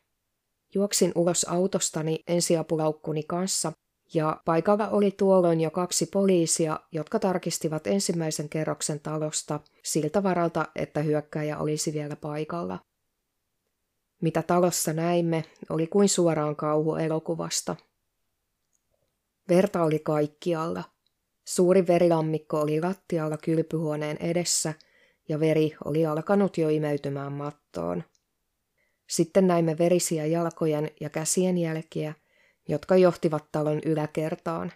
Juoksin 0.74 1.12
ulos 1.14 1.44
autostani 1.44 2.22
ensiapulaukkuni 2.28 3.22
kanssa 3.22 3.72
ja 4.14 4.40
paikalla 4.44 4.88
oli 4.88 5.10
tuolloin 5.10 5.60
jo 5.60 5.70
kaksi 5.70 6.06
poliisia, 6.06 6.80
jotka 6.92 7.18
tarkistivat 7.18 7.86
ensimmäisen 7.86 8.48
kerroksen 8.48 9.00
talosta 9.00 9.60
siltä 9.82 10.22
varalta, 10.22 10.66
että 10.76 11.00
hyökkäjä 11.00 11.58
olisi 11.58 11.92
vielä 11.92 12.16
paikalla. 12.16 12.78
Mitä 14.20 14.42
talossa 14.42 14.92
näimme, 14.92 15.44
oli 15.70 15.86
kuin 15.86 16.08
suoraan 16.08 16.56
kauhu 16.56 16.94
elokuvasta. 16.94 17.76
Verta 19.48 19.82
oli 19.82 19.98
kaikkialla. 19.98 20.84
Suuri 21.44 21.86
verilammikko 21.86 22.60
oli 22.60 22.80
lattialla 22.80 23.36
kylpyhuoneen 23.36 24.16
edessä 24.20 24.74
ja 25.28 25.40
veri 25.40 25.76
oli 25.84 26.06
alkanut 26.06 26.58
jo 26.58 26.68
imeytymään 26.68 27.32
mattoon. 27.32 28.04
Sitten 29.12 29.46
näimme 29.46 29.78
verisiä 29.78 30.26
jalkojen 30.26 30.90
ja 31.00 31.10
käsien 31.10 31.58
jälkiä, 31.58 32.14
jotka 32.68 32.96
johtivat 32.96 33.44
talon 33.52 33.80
yläkertaan. 33.84 34.72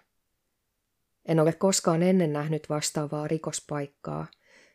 En 1.25 1.41
ole 1.41 1.53
koskaan 1.53 2.03
ennen 2.03 2.33
nähnyt 2.33 2.69
vastaavaa 2.69 3.29
rikospaikkaa, 3.29 4.27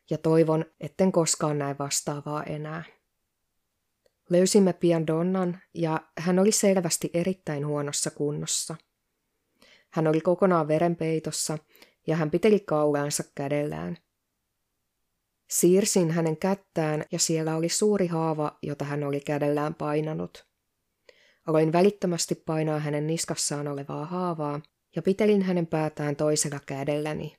ja 0.10 0.18
toivon, 0.18 0.66
etten 0.80 1.12
koskaan 1.12 1.60
näe 1.60 1.76
vastaavaa 1.80 2.44
enää. 2.44 2.84
Löysimme 4.30 4.74
pian 4.74 5.08
Donnan, 5.08 5.60
ja 5.74 6.02
hän 6.18 6.40
oli 6.40 6.52
selvästi 6.52 7.10
erittäin 7.14 7.68
huonossa 7.68 8.12
kunnossa. 8.12 8.76
Hän 9.90 10.08
oli 10.08 10.22
kokonaan 10.22 10.68
verenpeitossa, 10.68 11.58
ja 12.08 12.16
hän 12.16 12.32
piteli 12.32 12.60
kaulaansa 12.60 13.24
kädellään. 13.36 13.98
Siirsin 15.52 16.12
hänen 16.12 16.38
kättään, 16.38 17.06
ja 17.12 17.20
siellä 17.20 17.56
oli 17.56 17.70
suuri 17.70 18.08
haava, 18.08 18.58
jota 18.62 18.86
hän 18.86 19.04
oli 19.04 19.20
kädellään 19.20 19.76
painanut. 19.76 20.46
Aloin 21.48 21.74
välittömästi 21.74 22.36
painaa 22.36 22.80
hänen 22.80 23.08
niskassaan 23.08 23.68
olevaa 23.68 24.06
haavaa 24.06 24.62
ja 24.96 25.02
pitelin 25.02 25.42
hänen 25.42 25.68
päätään 25.68 26.16
toisella 26.16 26.60
kädelläni. 26.66 27.38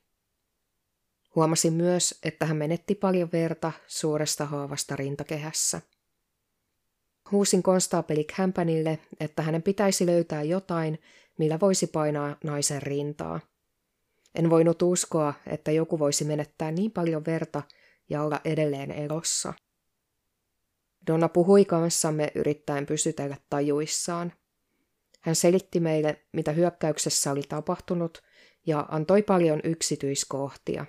Huomasin 1.35 1.73
myös, 1.73 2.19
että 2.25 2.47
hän 2.47 2.57
menetti 2.57 2.95
paljon 2.95 3.29
verta 3.33 3.73
suuresta 3.87 4.45
haavasta 4.45 4.97
rintakehässä. 4.97 5.81
Huusin 7.31 7.63
konstaapeli 7.63 8.27
Hämpänille, 8.33 8.99
että 9.21 9.43
hänen 9.43 9.63
pitäisi 9.63 10.07
löytää 10.07 10.43
jotain, 10.43 10.99
millä 11.39 11.61
voisi 11.61 11.87
painaa 11.87 12.37
naisen 12.45 12.83
rintaa. 12.83 13.41
En 14.35 14.51
voinut 14.51 14.83
uskoa, 14.83 15.35
että 15.47 15.71
joku 15.71 15.99
voisi 15.99 16.25
menettää 16.25 16.71
niin 16.71 16.91
paljon 16.91 17.25
verta 17.25 17.63
ja 18.13 18.23
olla 18.23 18.41
edelleen 18.45 18.91
elossa. 18.91 19.55
Donna 21.07 21.29
puhui 21.29 21.65
kanssamme 21.65 22.33
yrittäen 22.35 22.87
pysytellä 22.87 23.37
tajuissaan. 23.51 24.33
Hän 25.21 25.37
selitti 25.37 25.81
meille, 25.81 26.25
mitä 26.33 26.53
hyökkäyksessä 26.53 27.33
oli 27.33 27.43
tapahtunut, 27.49 28.23
ja 28.67 28.87
antoi 28.91 29.23
paljon 29.23 29.61
yksityiskohtia. 29.65 30.87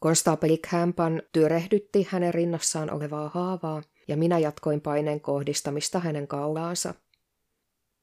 Konstaapeli 0.00 0.58
Campan 0.58 1.22
tyrehdytti 1.32 2.06
hänen 2.10 2.34
rinnassaan 2.34 2.90
olevaa 2.90 3.28
haavaa, 3.28 3.82
ja 4.08 4.16
minä 4.16 4.38
jatkoin 4.38 4.80
paineen 4.80 5.20
kohdistamista 5.20 5.98
hänen 5.98 6.28
kaulaansa. 6.28 6.94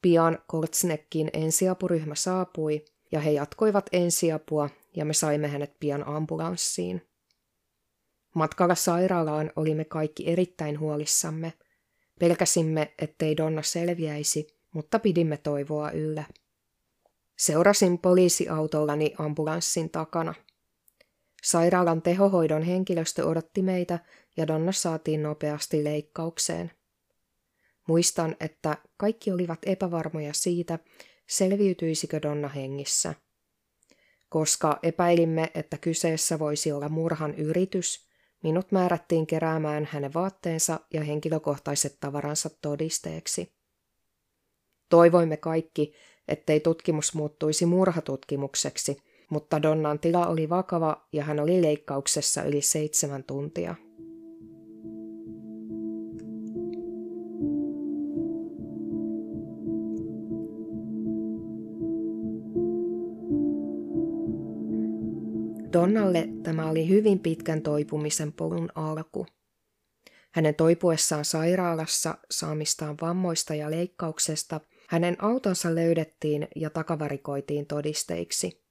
Pian 0.02 0.38
Koltsnekin 0.46 1.30
ensiapuryhmä 1.32 2.14
saapui, 2.14 2.84
ja 3.12 3.20
he 3.20 3.30
jatkoivat 3.30 3.86
ensiapua, 3.92 4.68
ja 4.96 5.04
me 5.04 5.14
saimme 5.14 5.48
hänet 5.48 5.76
pian 5.80 6.08
ambulanssiin. 6.08 7.09
Matkalla 8.34 8.74
sairaalaan 8.74 9.52
olimme 9.56 9.84
kaikki 9.84 10.30
erittäin 10.30 10.80
huolissamme. 10.80 11.52
Pelkäsimme, 12.18 12.94
ettei 12.98 13.36
Donna 13.36 13.62
selviäisi, 13.62 14.46
mutta 14.72 14.98
pidimme 14.98 15.36
toivoa 15.36 15.90
yllä. 15.90 16.24
Seurasin 17.38 17.98
poliisiautollani 17.98 19.14
ambulanssin 19.18 19.90
takana. 19.90 20.34
Sairaalan 21.42 22.02
tehohoidon 22.02 22.62
henkilöstö 22.62 23.24
odotti 23.24 23.62
meitä 23.62 23.98
ja 24.36 24.46
Donna 24.46 24.72
saatiin 24.72 25.22
nopeasti 25.22 25.84
leikkaukseen. 25.84 26.70
Muistan, 27.88 28.36
että 28.40 28.76
kaikki 28.96 29.32
olivat 29.32 29.58
epävarmoja 29.66 30.32
siitä, 30.32 30.78
selviytyisikö 31.28 32.22
Donna 32.22 32.48
hengissä. 32.48 33.14
Koska 34.28 34.78
epäilimme, 34.82 35.50
että 35.54 35.78
kyseessä 35.78 36.38
voisi 36.38 36.72
olla 36.72 36.88
murhan 36.88 37.34
yritys, 37.34 38.09
Minut 38.42 38.72
määrättiin 38.72 39.26
keräämään 39.26 39.88
hänen 39.92 40.14
vaatteensa 40.14 40.80
ja 40.94 41.04
henkilökohtaiset 41.04 41.96
tavaransa 42.00 42.50
todisteeksi. 42.62 43.52
Toivoimme 44.88 45.36
kaikki, 45.36 45.92
ettei 46.28 46.60
tutkimus 46.60 47.14
muuttuisi 47.14 47.66
murhatutkimukseksi, 47.66 48.96
mutta 49.30 49.62
Donnan 49.62 49.98
tila 49.98 50.26
oli 50.26 50.48
vakava 50.48 51.06
ja 51.12 51.24
hän 51.24 51.40
oli 51.40 51.62
leikkauksessa 51.62 52.42
yli 52.42 52.62
seitsemän 52.62 53.24
tuntia. 53.24 53.74
Donnalle 65.94 66.28
tämä 66.42 66.70
oli 66.70 66.88
hyvin 66.88 67.18
pitkän 67.18 67.62
toipumisen 67.62 68.32
polun 68.32 68.68
alku. 68.74 69.26
Hänen 70.30 70.54
toipuessaan 70.54 71.24
sairaalassa 71.24 72.18
saamistaan 72.30 72.96
vammoista 73.00 73.54
ja 73.54 73.70
leikkauksesta 73.70 74.60
hänen 74.88 75.16
autonsa 75.24 75.74
löydettiin 75.74 76.48
ja 76.56 76.70
takavarikoitiin 76.70 77.66
todisteiksi. 77.66 78.64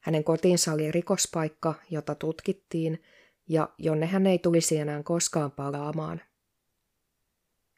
Hänen 0.00 0.24
kotinsa 0.24 0.72
oli 0.72 0.92
rikospaikka, 0.92 1.74
jota 1.90 2.14
tutkittiin 2.14 3.02
ja 3.48 3.68
jonne 3.78 4.06
hän 4.06 4.26
ei 4.26 4.38
tulisi 4.38 4.76
enää 4.76 5.02
koskaan 5.02 5.50
palaamaan. 5.50 6.20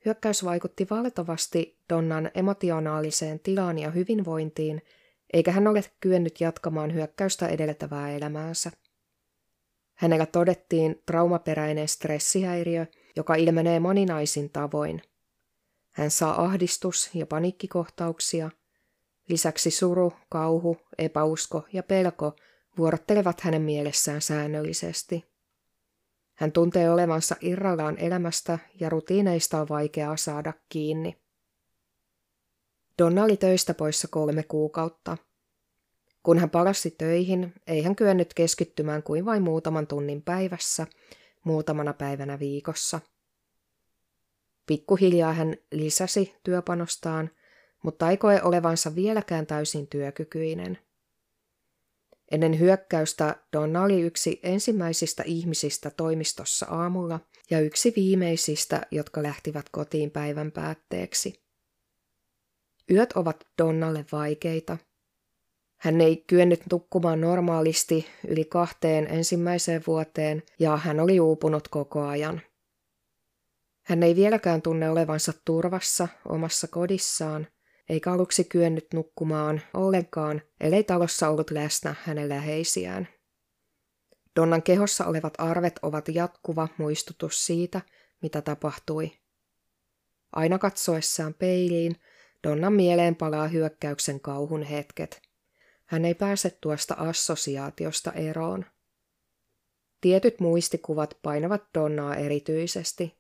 Hyökkäys 0.05 0.45
vaikutti 0.45 0.87
valtavasti 0.91 1.79
Donnan 1.89 2.31
emotionaaliseen 2.35 3.41
tilaan 3.41 3.79
ja 3.79 3.91
hyvinvointiin– 3.91 4.83
eikä 5.35 5.53
hän 5.53 5.67
ole 5.67 5.85
kyennyt 6.01 6.41
jatkamaan 6.41 6.95
hyökkäystä 6.95 7.49
edeltävää 7.49 8.11
elämäänsä. 8.11 8.71
Hänellä 9.95 10.27
todettiin 10.27 11.03
traumaperäinen 11.07 11.89
stressihäiriö, 11.89 12.87
joka 13.17 13.35
ilmenee 13.35 13.81
moninaisin 13.81 14.51
tavoin. 14.51 15.03
Hän 15.91 16.11
saa 16.11 16.45
ahdistus- 16.45 17.11
ja 17.15 17.27
paniikkikohtauksia. 17.27 18.51
Lisäksi 19.29 19.71
suru, 19.71 20.13
kauhu, 20.29 20.77
epäusko 20.99 21.67
ja 21.73 21.83
pelko 21.83 22.37
vuorottelevat 22.79 23.41
hänen 23.41 23.63
mielessään 23.63 24.21
säännöllisesti. 24.21 25.25
Hän 26.35 26.53
tuntee 26.53 26.91
olevansa 26.91 27.37
irrallaan 27.41 27.99
elämästä 27.99 28.59
ja 28.81 28.89
rutiineista 28.89 29.61
on 29.61 29.69
vaikeaa 29.69 30.17
saada 30.17 30.53
kiinni. 30.69 31.24
Donna 32.99 33.25
oli 33.25 33.37
töistä 33.37 33.75
poissa 33.75 34.09
kolme 34.09 34.43
kuukautta. 34.43 35.17
Kun 36.23 36.39
hän 36.39 36.51
palasi 36.51 36.91
töihin, 36.91 37.53
ei 37.67 37.83
hän 37.83 37.97
kyennyt 37.97 38.35
keskittymään 38.35 39.03
kuin 39.03 39.25
vain 39.25 39.43
muutaman 39.43 39.87
tunnin 39.87 40.23
päivässä, 40.23 40.87
muutamana 41.45 41.93
päivänä 41.93 42.39
viikossa. 42.39 43.01
Pikkuhiljaa 44.67 45.33
hän 45.33 45.57
lisäsi 45.73 46.35
työpanostaan, 46.43 47.31
mutta 47.83 48.11
ei 48.11 48.17
koe 48.17 48.43
olevansa 48.43 48.95
vieläkään 48.95 49.47
täysin 49.47 49.87
työkykyinen. 49.87 50.79
Ennen 52.31 52.59
hyökkäystä 52.59 53.37
Donna 53.53 53.83
oli 53.83 54.01
yksi 54.01 54.41
ensimmäisistä 54.43 55.23
ihmisistä 55.27 55.91
toimistossa 55.91 56.67
aamulla 56.67 57.21
ja 57.51 57.61
yksi 57.61 57.93
viimeisistä, 57.97 58.83
jotka 58.91 59.23
lähtivät 59.23 59.69
kotiin 59.69 60.11
päivän 60.11 60.53
päätteeksi. 60.53 61.44
Yöt 62.91 63.13
ovat 63.13 63.47
Donnalle 63.63 64.05
vaikeita. 64.13 64.79
Hän 65.77 66.01
ei 66.01 66.25
kyennyt 66.27 66.61
nukkumaan 66.73 67.21
normaalisti 67.21 68.07
yli 68.29 68.45
kahteen 68.45 69.07
ensimmäiseen 69.07 69.83
vuoteen 69.87 70.43
ja 70.59 70.77
hän 70.77 71.01
oli 71.01 71.21
uupunut 71.21 71.69
koko 71.69 72.03
ajan. 72.03 72.41
Hän 73.83 74.03
ei 74.03 74.17
vieläkään 74.17 74.63
tunne 74.63 74.91
olevansa 74.91 75.33
turvassa 75.45 76.09
omassa 76.29 76.69
kodissaan, 76.69 77.47
eikä 77.89 78.13
aluksi 78.13 78.45
kyennyt 78.45 78.87
nukkumaan 78.95 79.63
ollenkaan, 79.75 80.43
ellei 80.61 80.85
talossa 80.85 81.29
ollut 81.29 81.51
läsnä 81.51 81.95
hänen 82.03 82.29
läheisiään. 82.29 83.09
Donnan 84.37 84.63
kehossa 84.63 85.07
olevat 85.07 85.35
arvet 85.39 85.79
ovat 85.83 86.09
jatkuva 86.09 86.69
muistutus 86.79 87.47
siitä, 87.47 87.81
mitä 88.23 88.43
tapahtui. 88.43 89.13
Aina 90.33 90.59
katsoessaan 90.59 91.35
peiliin 91.35 91.97
Donnan 92.45 92.73
mieleen 92.73 93.17
palaa 93.17 93.49
hyökkäyksen 93.49 94.21
kauhun 94.21 94.63
hetket. 94.63 95.23
Hän 95.85 96.05
ei 96.05 96.15
pääse 96.15 96.59
tuosta 96.61 96.95
assosiaatiosta 96.95 98.13
eroon. 98.13 98.65
Tietyt 100.01 100.41
muistikuvat 100.41 101.19
painavat 101.23 101.63
Donnaa 101.75 102.17
erityisesti. 102.17 103.15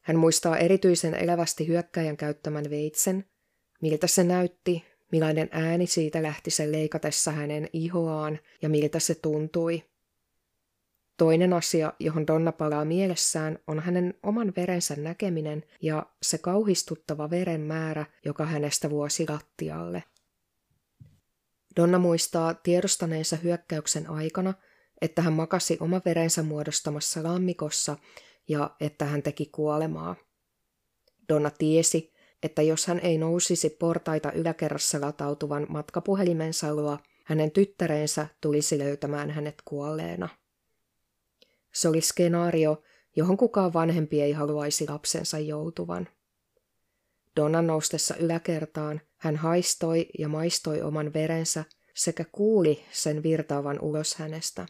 Hän 0.00 0.18
muistaa 0.18 0.58
erityisen 0.58 1.14
elävästi 1.14 1.68
hyökkäjän 1.68 2.16
käyttämän 2.16 2.70
veitsen, 2.70 3.24
miltä 3.82 4.06
se 4.06 4.24
näytti, 4.24 4.84
millainen 5.12 5.48
ääni 5.52 5.86
siitä 5.86 6.22
lähti 6.22 6.50
sen 6.50 6.72
leikatessa 6.72 7.30
hänen 7.30 7.68
ihoaan 7.72 8.38
ja 8.62 8.68
miltä 8.68 8.98
se 8.98 9.14
tuntui. 9.14 9.87
Toinen 11.18 11.52
asia, 11.52 11.92
johon 12.00 12.26
Donna 12.26 12.52
palaa 12.52 12.84
mielessään, 12.84 13.58
on 13.66 13.80
hänen 13.80 14.14
oman 14.22 14.52
verensä 14.56 14.96
näkeminen 14.96 15.64
ja 15.82 16.06
se 16.22 16.38
kauhistuttava 16.38 17.30
veren 17.30 17.60
määrä, 17.60 18.06
joka 18.24 18.46
hänestä 18.46 18.90
vuosi 18.90 19.26
lattialle. 19.28 20.04
Donna 21.76 21.98
muistaa 21.98 22.54
tiedostaneensa 22.54 23.36
hyökkäyksen 23.36 24.10
aikana, 24.10 24.54
että 25.00 25.22
hän 25.22 25.32
makasi 25.32 25.76
oma 25.80 26.00
verensä 26.04 26.42
muodostamassa 26.42 27.22
lammikossa 27.22 27.96
ja 28.48 28.70
että 28.80 29.04
hän 29.04 29.22
teki 29.22 29.46
kuolemaa. 29.46 30.16
Donna 31.28 31.50
tiesi, 31.50 32.12
että 32.42 32.62
jos 32.62 32.86
hän 32.86 33.00
ei 33.00 33.18
nousisi 33.18 33.70
portaita 33.70 34.32
yläkerrassa 34.32 35.00
latautuvan 35.00 35.66
matkapuhelimensa 35.68 36.74
luo, 36.74 36.98
hänen 37.24 37.50
tyttärensä 37.50 38.26
tulisi 38.40 38.78
löytämään 38.78 39.30
hänet 39.30 39.62
kuolleena. 39.64 40.28
Se 41.78 41.88
oli 41.88 42.00
skenaario, 42.00 42.82
johon 43.16 43.36
kukaan 43.36 43.72
vanhempi 43.72 44.22
ei 44.22 44.32
haluaisi 44.32 44.88
lapsensa 44.88 45.38
joutuvan. 45.38 46.08
Donnan 47.36 47.66
noustessa 47.66 48.16
yläkertaan 48.16 49.00
hän 49.16 49.36
haistoi 49.36 50.06
ja 50.18 50.28
maistoi 50.28 50.82
oman 50.82 51.12
verensä 51.12 51.64
sekä 51.94 52.24
kuuli 52.32 52.84
sen 52.92 53.22
virtaavan 53.22 53.80
ulos 53.80 54.14
hänestä. 54.14 54.66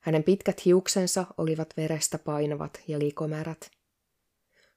Hänen 0.00 0.24
pitkät 0.24 0.64
hiuksensa 0.64 1.26
olivat 1.38 1.76
verestä 1.76 2.18
painavat 2.18 2.82
ja 2.88 2.98
likomärät. 2.98 3.70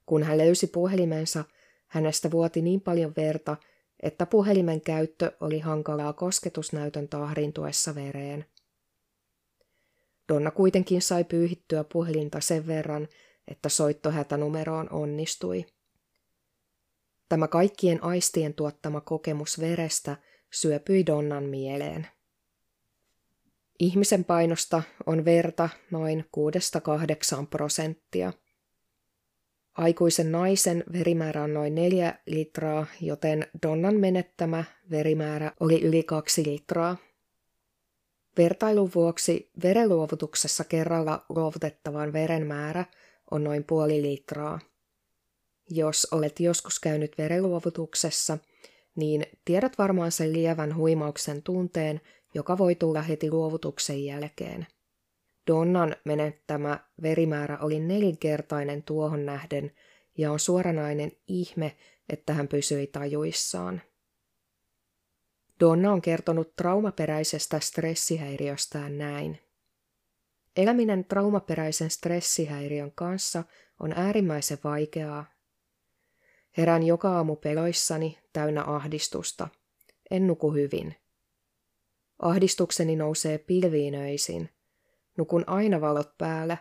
Kun 0.05 0.23
hän 0.23 0.37
löysi 0.37 0.67
puhelimensa, 0.67 1.43
hänestä 1.87 2.31
vuoti 2.31 2.61
niin 2.61 2.81
paljon 2.81 3.13
verta, 3.17 3.57
että 4.03 4.25
puhelimen 4.25 4.81
käyttö 4.81 5.31
oli 5.41 5.59
hankalaa 5.59 6.13
kosketusnäytön 6.13 7.07
tahrintuessa 7.07 7.95
vereen. 7.95 8.45
Donna 10.29 10.51
kuitenkin 10.51 11.01
sai 11.01 11.23
pyyhittyä 11.23 11.83
puhelinta 11.83 12.41
sen 12.41 12.67
verran, 12.67 13.07
että 13.47 13.69
soitto 13.69 14.11
hätänumeroon 14.11 14.87
onnistui. 14.93 15.65
Tämä 17.29 17.47
kaikkien 17.47 18.03
aistien 18.03 18.53
tuottama 18.53 19.01
kokemus 19.01 19.59
verestä 19.59 20.17
syöpyi 20.51 21.05
Donnan 21.05 21.43
mieleen. 21.43 22.07
Ihmisen 23.79 24.25
painosta 24.25 24.83
on 25.05 25.25
verta 25.25 25.69
noin 25.91 26.25
6-8 27.43 27.47
prosenttia. 27.49 28.33
Aikuisen 29.73 30.31
naisen 30.31 30.83
verimäärä 30.93 31.43
on 31.43 31.53
noin 31.53 31.75
4 31.75 32.19
litraa, 32.25 32.85
joten 33.01 33.47
Donnan 33.63 33.95
menettämä 33.95 34.63
verimäärä 34.91 35.51
oli 35.59 35.81
yli 35.81 36.03
2 36.03 36.45
litraa. 36.45 36.97
Vertailun 38.37 38.91
vuoksi 38.95 39.51
verenluovutuksessa 39.63 40.63
kerralla 40.63 41.25
luovutettavan 41.29 42.13
veren 42.13 42.47
määrä 42.47 42.85
on 43.31 43.43
noin 43.43 43.63
puoli 43.63 44.01
litraa. 44.01 44.59
Jos 45.69 46.07
olet 46.11 46.39
joskus 46.39 46.79
käynyt 46.79 47.17
verenluovutuksessa, 47.17 48.37
niin 48.95 49.25
tiedät 49.45 49.77
varmaan 49.77 50.11
sen 50.11 50.33
lievän 50.33 50.75
huimauksen 50.75 51.43
tunteen, 51.43 52.01
joka 52.33 52.57
voi 52.57 52.75
tulla 52.75 53.01
heti 53.01 53.31
luovutuksen 53.31 54.05
jälkeen. 54.05 54.67
Donnan 55.47 55.95
menettämä 56.05 56.79
verimäärä 57.01 57.57
oli 57.61 57.79
nelinkertainen 57.79 58.83
tuohon 58.83 59.25
nähden 59.25 59.71
ja 60.17 60.31
on 60.31 60.39
suoranainen 60.39 61.11
ihme, 61.27 61.75
että 62.09 62.33
hän 62.33 62.47
pysyi 62.47 62.87
tajuissaan. 62.87 63.81
Donna 65.59 65.91
on 65.91 66.01
kertonut 66.01 66.55
traumaperäisestä 66.55 67.59
stressihäiriöstään 67.59 68.97
näin. 68.97 69.39
Eläminen 70.57 71.05
traumaperäisen 71.05 71.89
stressihäiriön 71.89 72.91
kanssa 72.95 73.43
on 73.79 73.93
äärimmäisen 73.95 74.57
vaikeaa. 74.63 75.25
Herään 76.57 76.83
joka 76.83 77.09
aamu 77.09 77.35
peloissani 77.35 78.19
täynnä 78.33 78.63
ahdistusta. 78.63 79.47
En 80.11 80.27
nuku 80.27 80.53
hyvin. 80.53 80.95
Ahdistukseni 82.19 82.95
nousee 82.95 83.37
pilviin 83.37 83.95
öisin. 83.95 84.49
Nukun 85.17 85.43
aina 85.47 85.81
valot 85.81 86.17
päällä. 86.17 86.57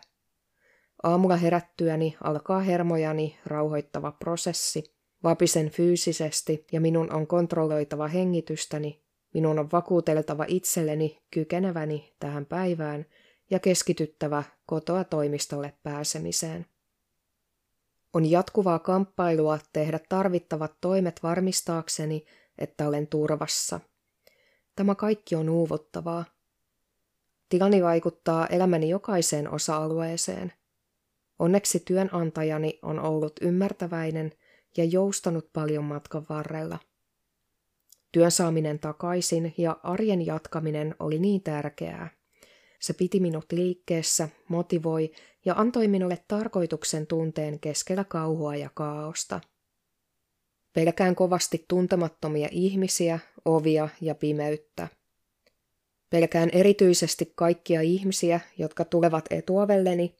Aamulla 1.02 1.36
herättyäni 1.36 2.16
alkaa 2.24 2.60
hermojani 2.60 3.38
rauhoittava 3.46 4.12
prosessi– 4.12 4.84
Vapisen 5.22 5.70
fyysisesti 5.70 6.66
ja 6.72 6.80
minun 6.80 7.12
on 7.12 7.26
kontrolloitava 7.26 8.08
hengitystäni, 8.08 9.02
minun 9.34 9.58
on 9.58 9.68
vakuuteltava 9.72 10.44
itselleni 10.48 11.22
kykeneväni 11.30 12.14
tähän 12.20 12.46
päivään 12.46 13.06
ja 13.50 13.58
keskityttävä 13.58 14.42
kotoa 14.66 15.04
toimistolle 15.04 15.74
pääsemiseen. 15.82 16.66
On 18.12 18.30
jatkuvaa 18.30 18.78
kamppailua 18.78 19.58
tehdä 19.72 20.00
tarvittavat 20.08 20.72
toimet 20.80 21.22
varmistaakseni, 21.22 22.24
että 22.58 22.88
olen 22.88 23.06
turvassa. 23.06 23.80
Tämä 24.76 24.94
kaikki 24.94 25.34
on 25.34 25.48
uuvuttavaa. 25.48 26.24
Tilani 27.48 27.82
vaikuttaa 27.82 28.46
elämäni 28.46 28.88
jokaiseen 28.88 29.50
osa-alueeseen. 29.50 30.52
Onneksi 31.38 31.80
työnantajani 31.80 32.78
on 32.82 33.00
ollut 33.00 33.32
ymmärtäväinen– 33.40 34.32
ja 34.76 34.84
joustanut 34.84 35.52
paljon 35.52 35.84
matkan 35.84 36.26
varrella. 36.28 36.78
Työn 38.12 38.30
saaminen 38.30 38.78
takaisin 38.78 39.54
ja 39.58 39.76
arjen 39.82 40.26
jatkaminen 40.26 40.94
oli 40.98 41.18
niin 41.18 41.42
tärkeää. 41.42 42.10
Se 42.80 42.92
piti 42.92 43.20
minut 43.20 43.52
liikkeessä, 43.52 44.28
motivoi 44.48 45.12
ja 45.44 45.54
antoi 45.56 45.88
minulle 45.88 46.18
tarkoituksen 46.28 47.06
tunteen 47.06 47.60
keskellä 47.60 48.04
kauhua 48.04 48.56
ja 48.56 48.70
kaaosta. 48.74 49.40
Pelkään 50.72 51.14
kovasti 51.14 51.64
tuntemattomia 51.68 52.48
ihmisiä, 52.50 53.18
ovia 53.44 53.88
ja 54.00 54.14
pimeyttä. 54.14 54.88
Pelkään 56.10 56.50
erityisesti 56.52 57.32
kaikkia 57.34 57.80
ihmisiä, 57.80 58.40
jotka 58.58 58.84
tulevat 58.84 59.24
etuovelleni 59.30 60.16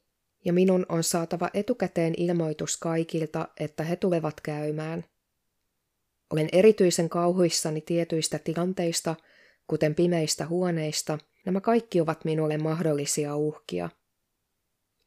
ja 0.47 0.53
minun 0.53 0.85
on 0.89 1.03
saatava 1.03 1.49
etukäteen 1.53 2.13
ilmoitus 2.17 2.77
kaikilta, 2.77 3.47
että 3.59 3.83
he 3.83 3.95
tulevat 3.95 4.41
käymään. 4.41 5.05
Olen 6.29 6.49
erityisen 6.51 7.09
kauhuissani 7.09 7.81
tietyistä 7.81 8.39
tilanteista, 8.39 9.15
kuten 9.67 9.95
pimeistä 9.95 10.47
huoneista, 10.47 11.17
nämä 11.45 11.61
kaikki 11.61 12.01
ovat 12.01 12.25
minulle 12.25 12.57
mahdollisia 12.57 13.35
uhkia. 13.35 13.89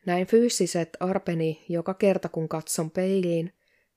Näin 0.06 0.26
fyysiset 0.26 0.96
arpeni 1.00 1.64
joka 1.68 1.94
kerta 1.94 2.28
kun 2.28 2.48
katson 2.48 2.90
peiliin, 2.90 3.52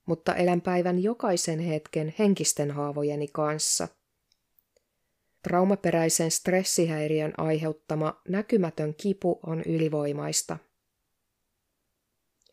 mutta 0.06 0.36
elän 0.36 0.62
päivän 0.62 1.04
jokaisen 1.04 1.60
hetken 1.60 2.14
henkisten 2.20 2.72
haavojeni 2.72 3.28
kanssa. 3.28 3.88
Traumaperäisen 5.42 6.32
stressihäiriön 6.32 7.34
aiheuttama 7.38 8.22
näkymätön 8.30 8.96
kipu 8.96 9.40
on 9.44 9.62
ylivoimaista– 9.66 10.58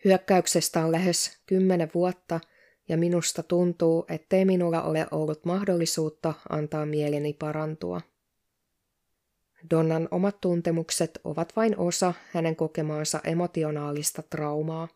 Hyökkäyksestä 0.04 0.84
on 0.84 0.92
lähes 0.92 1.38
kymmenen 1.46 1.90
vuotta 1.94 2.40
ja 2.88 2.96
minusta 2.96 3.42
tuntuu, 3.42 4.04
ettei 4.08 4.44
minulla 4.44 4.82
ole 4.82 5.06
ollut 5.10 5.44
mahdollisuutta 5.44 6.34
antaa 6.48 6.86
mieleni 6.86 7.32
parantua. 7.32 8.00
Donnan 9.70 10.08
omat 10.10 10.40
tuntemukset 10.40 11.20
ovat 11.24 11.56
vain 11.56 11.78
osa 11.78 12.14
hänen 12.32 12.56
kokemaansa 12.56 13.20
emotionaalista 13.24 14.22
traumaa. 14.22 14.88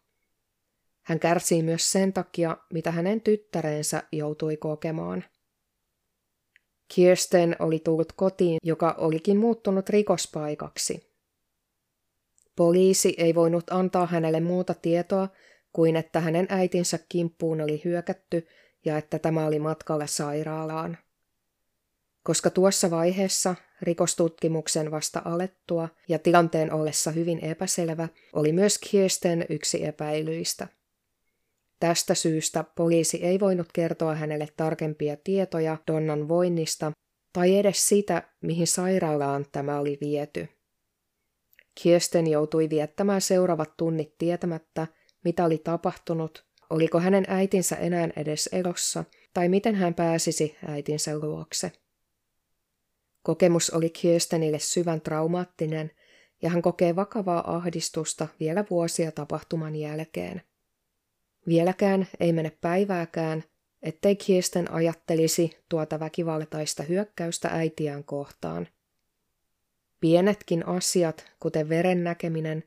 Hän 1.03 1.21
kärsii 1.21 1.63
myös 1.63 1.93
sen 1.93 2.13
takia, 2.13 2.57
mitä 2.73 2.91
hänen 2.91 3.21
tyttärensä 3.21 4.03
joutui 4.13 4.57
kokemaan. 4.57 5.25
Kirsten 6.95 7.57
oli 7.59 7.79
tullut 7.79 8.13
kotiin, 8.13 8.59
joka 8.63 8.95
olikin 8.99 9.37
muuttunut 9.37 9.89
rikospaikaksi. 9.89 11.14
Poliisi 12.57 13.15
ei 13.19 13.35
voinut 13.35 13.65
antaa 13.71 14.07
hänelle 14.07 14.41
muuta 14.41 14.75
tietoa 14.75 15.29
kuin 15.73 15.97
että 15.97 16.21
hänen 16.21 16.47
äitinsä 16.49 16.99
kimppuun 17.09 17.61
oli 17.61 17.81
hyökätty 17.85 18.47
ja 18.85 18.99
että 18.99 19.19
tämä 19.19 19.47
oli 19.47 19.59
matkalla 19.59 20.07
sairaalaan. 20.07 20.99
Koska 22.23 22.51
tuossa 22.51 22.91
vaiheessa 22.91 23.55
rikostutkimuksen 23.83 24.91
vasta 24.91 25.23
alettua 25.25 25.89
ja 26.09 26.19
tilanteen 26.19 26.73
ollessa 26.73 27.11
hyvin 27.11 27.45
epäselvä, 27.45 28.09
oli 28.33 28.53
myös 28.53 28.79
Kirsten 28.79 29.47
yksi 29.49 29.85
epäilyistä. 29.85 30.69
Tästä 31.81 32.15
syystä 32.15 32.65
poliisi 32.77 33.25
ei 33.25 33.41
voinut 33.41 33.69
kertoa 33.73 34.15
hänelle 34.15 34.49
tarkempia 34.57 35.17
tietoja 35.25 35.77
Donnan 35.87 36.29
voinnista 36.29 36.93
tai 37.33 37.57
edes 37.57 37.89
sitä, 37.89 38.23
mihin 38.41 38.67
sairaalaan 38.67 39.47
tämä 39.53 39.79
oli 39.79 39.99
viety. 40.01 40.49
Kirsten 41.75 42.27
joutui 42.27 42.71
viettämään 42.71 43.21
seuraavat 43.21 43.77
tunnit 43.77 44.19
tietämättä, 44.19 44.87
mitä 45.25 45.45
oli 45.45 45.59
tapahtunut, 45.59 46.45
oliko 46.71 47.01
hänen 47.01 47.25
äitinsä 47.29 47.77
enää 47.77 48.09
edes 48.17 48.49
elossa 48.53 49.05
tai 49.35 49.49
miten 49.49 49.75
hän 49.75 49.95
pääsisi 49.95 50.57
äitinsä 50.67 51.19
luokse. 51.19 51.73
Kokemus 53.23 53.71
oli 53.71 53.91
Kirstenille 53.91 54.59
syvän 54.59 55.01
traumaattinen 55.01 55.91
ja 56.43 56.51
hän 56.51 56.63
kokee 56.63 56.97
vakavaa 56.97 57.57
ahdistusta 57.57 58.29
vielä 58.41 58.65
vuosia 58.71 59.13
tapahtuman 59.13 59.77
jälkeen. 59.77 60.43
Vieläkään 61.47 62.09
ei 62.21 62.33
mene 62.33 62.53
päivääkään, 62.61 63.45
ettei 63.83 64.17
Kirsten 64.17 64.71
ajattelisi 64.71 65.51
tuota 65.69 66.01
väkivaltaista 66.01 66.83
hyökkäystä 66.83 67.49
äitiään 67.49 68.05
kohtaan. 68.05 68.69
Pienetkin 70.05 70.67
asiat, 70.67 71.25
kuten 71.41 71.69
veren 71.69 72.05
näkeminen 72.05 72.65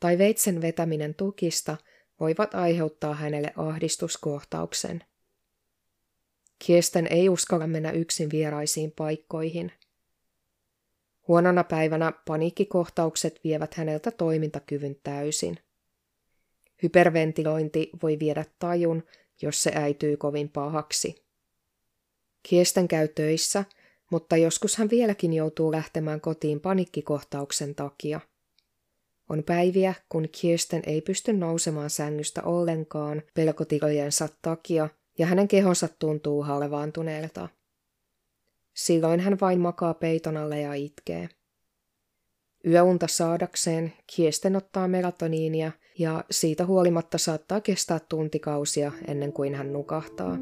tai 0.00 0.18
veitsen 0.18 0.62
vetäminen 0.62 1.14
tukista, 1.14 1.76
voivat 2.20 2.54
aiheuttaa 2.54 3.14
hänelle 3.14 3.52
ahdistuskohtauksen. 3.56 5.04
Kirsten 6.58 7.06
ei 7.10 7.28
uskalla 7.28 7.66
mennä 7.66 7.90
yksin 7.90 8.30
vieraisiin 8.30 8.92
paikkoihin. 8.92 9.72
Huonona 11.28 11.64
päivänä 11.64 12.12
paniikkikohtaukset 12.26 13.40
vievät 13.44 13.74
häneltä 13.74 14.10
toimintakyvyn 14.10 14.96
täysin. 15.02 15.58
Hyperventilointi 16.82 17.90
voi 18.02 18.18
viedä 18.18 18.44
tajun, 18.58 19.02
jos 19.42 19.62
se 19.62 19.72
äityy 19.74 20.16
kovin 20.16 20.48
pahaksi. 20.48 21.24
Kirsten 22.42 22.88
käy 22.88 23.08
töissä, 23.08 23.64
mutta 24.10 24.36
joskus 24.36 24.76
hän 24.76 24.90
vieläkin 24.90 25.32
joutuu 25.32 25.72
lähtemään 25.72 26.20
kotiin 26.20 26.60
panikkikohtauksen 26.60 27.74
takia. 27.74 28.20
On 29.28 29.44
päiviä, 29.44 29.94
kun 30.08 30.28
Kirsten 30.40 30.82
ei 30.86 31.00
pysty 31.00 31.32
nousemaan 31.32 31.90
sängystä 31.90 32.42
ollenkaan 32.42 33.22
pelkotilojensa 33.34 34.28
takia 34.42 34.88
ja 35.18 35.26
hänen 35.26 35.48
kehonsa 35.48 35.88
tuntuu 35.98 36.42
halvaantuneelta. 36.42 37.48
Silloin 38.74 39.20
hän 39.20 39.40
vain 39.40 39.60
makaa 39.60 39.94
peiton 39.94 40.36
alle 40.36 40.60
ja 40.60 40.74
itkee. 40.74 41.28
Yöunta 42.66 43.06
saadakseen 43.06 43.92
Kirsten 44.16 44.56
ottaa 44.56 44.88
melatoniinia 44.88 45.72
ja 45.98 46.24
siitä 46.30 46.66
huolimatta 46.66 47.18
saattaa 47.18 47.60
kestää 47.60 48.00
tuntikausia 48.08 48.92
ennen 49.06 49.32
kuin 49.32 49.54
hän 49.54 49.72
nukahtaa. 49.72 50.36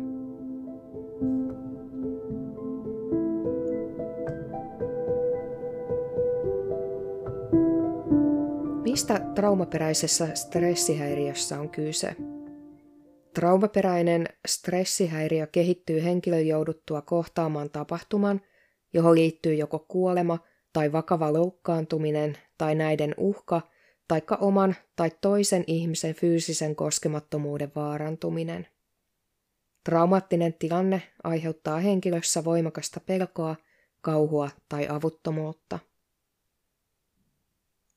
Mistä 8.99 9.21
traumaperäisessä 9.35 10.35
stressihäiriössä 10.35 11.61
on 11.61 11.71
kyse? 11.71 12.17
Traumaperäinen 13.35 14.29
stressihäiriö 14.49 15.47
kehittyy 15.47 16.05
henkilön 16.05 16.47
jouduttua 16.47 17.03
kohtaamaan 17.03 17.71
tapahtuman, 17.71 18.41
johon 18.95 19.15
liittyy 19.15 19.55
joko 19.55 19.79
kuolema 19.79 20.39
tai 20.73 20.93
vakava 20.93 21.33
loukkaantuminen 21.33 22.39
tai 22.59 22.75
näiden 22.75 23.15
uhka, 23.17 23.61
taikka 24.09 24.37
oman 24.37 24.77
tai 24.97 25.11
toisen 25.21 25.65
ihmisen 25.67 26.15
fyysisen 26.15 26.77
koskemattomuuden 26.77 27.73
vaarantuminen. 27.77 28.67
Traumaattinen 29.85 30.55
tilanne 30.55 31.03
aiheuttaa 31.25 31.79
henkilössä 31.79 32.45
voimakasta 32.45 33.01
pelkoa, 33.01 33.57
kauhua 34.01 34.51
tai 34.69 34.89
avuttomuutta. 34.89 35.79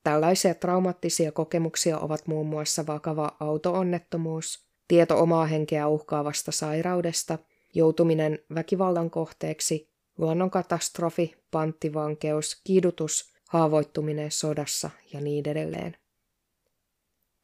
Tällaisia 0.02 0.54
traumaattisia 0.54 1.32
kokemuksia 1.32 1.98
ovat 1.98 2.26
muun 2.26 2.46
muassa 2.46 2.86
vakava 2.86 3.36
autoonnettomuus, 3.40 4.66
tieto 4.88 5.18
omaa 5.18 5.46
henkeä 5.46 5.88
uhkaavasta 5.88 6.52
sairaudesta, 6.52 7.38
joutuminen 7.74 8.38
väkivallan 8.54 9.10
kohteeksi, 9.10 9.90
luonnonkatastrofi, 10.18 11.34
panttivankeus, 11.50 12.60
kidutus, 12.64 13.32
haavoittuminen 13.48 14.30
sodassa 14.30 14.90
ja 15.12 15.20
niin 15.20 15.48
edelleen. 15.48 15.96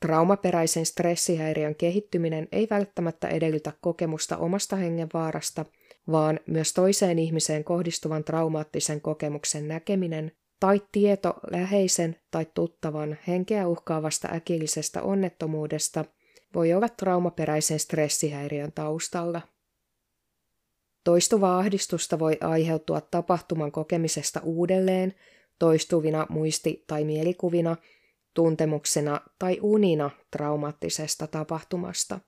Traumaperäisen 0.01 0.87
stressihäiriön 0.87 1.75
kehittyminen 1.75 2.49
ei 2.53 2.67
välttämättä 2.71 3.29
edellytä 3.29 3.73
kokemusta 3.81 4.37
omasta 4.37 4.77
hengenvaarasta, 4.77 5.65
vaan 6.11 6.41
myös 6.47 6.73
toiseen 6.73 7.19
ihmiseen 7.19 7.65
kohdistuvan 7.65 8.25
traumaattisen 8.25 9.01
kokemuksen 9.01 9.69
näkeminen 9.69 10.33
tai 10.61 10.83
tieto 10.93 11.35
läheisen 11.51 12.17
tai 12.31 12.47
tuttavan 12.55 13.19
henkeä 13.27 13.69
uhkaavasta 13.69 14.29
äkillisestä 14.33 15.03
onnettomuudesta 15.03 16.05
voi 16.55 16.73
olla 16.73 16.89
traumaperäisen 16.89 17.79
stressihäiriön 17.79 18.73
taustalla. 18.73 19.43
Toistuvaa 21.05 21.59
ahdistusta 21.59 22.19
voi 22.19 22.39
aiheutua 22.41 23.01
tapahtuman 23.01 23.73
kokemisesta 23.73 24.41
uudelleen, 24.45 25.15
toistuvina 25.59 26.27
muisti- 26.29 26.85
tai 26.87 27.05
mielikuvina, 27.05 27.77
tuntemuksena 28.35 29.21
tai 29.39 29.59
unina 29.63 30.11
traumaattisesta 30.31 31.27
tapahtumasta. 31.27 32.21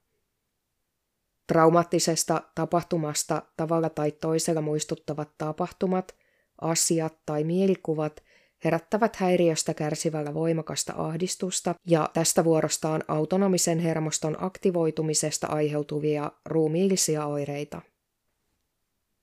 Traumaattisesta 1.46 2.42
tapahtumasta 2.54 3.42
tavalla 3.56 3.90
tai 3.90 4.12
toisella 4.12 4.60
muistuttavat 4.60 5.28
tapahtumat 5.38 6.19
asiat 6.60 7.18
tai 7.26 7.44
mielikuvat 7.44 8.22
herättävät 8.64 9.16
häiriöstä 9.16 9.74
kärsivällä 9.74 10.34
voimakasta 10.34 10.92
ahdistusta 10.96 11.74
ja 11.86 12.10
tästä 12.12 12.44
vuorostaan 12.44 13.04
autonomisen 13.08 13.78
hermoston 13.78 14.36
aktivoitumisesta 14.40 15.46
aiheutuvia 15.46 16.32
ruumiillisia 16.44 17.26
oireita. 17.26 17.82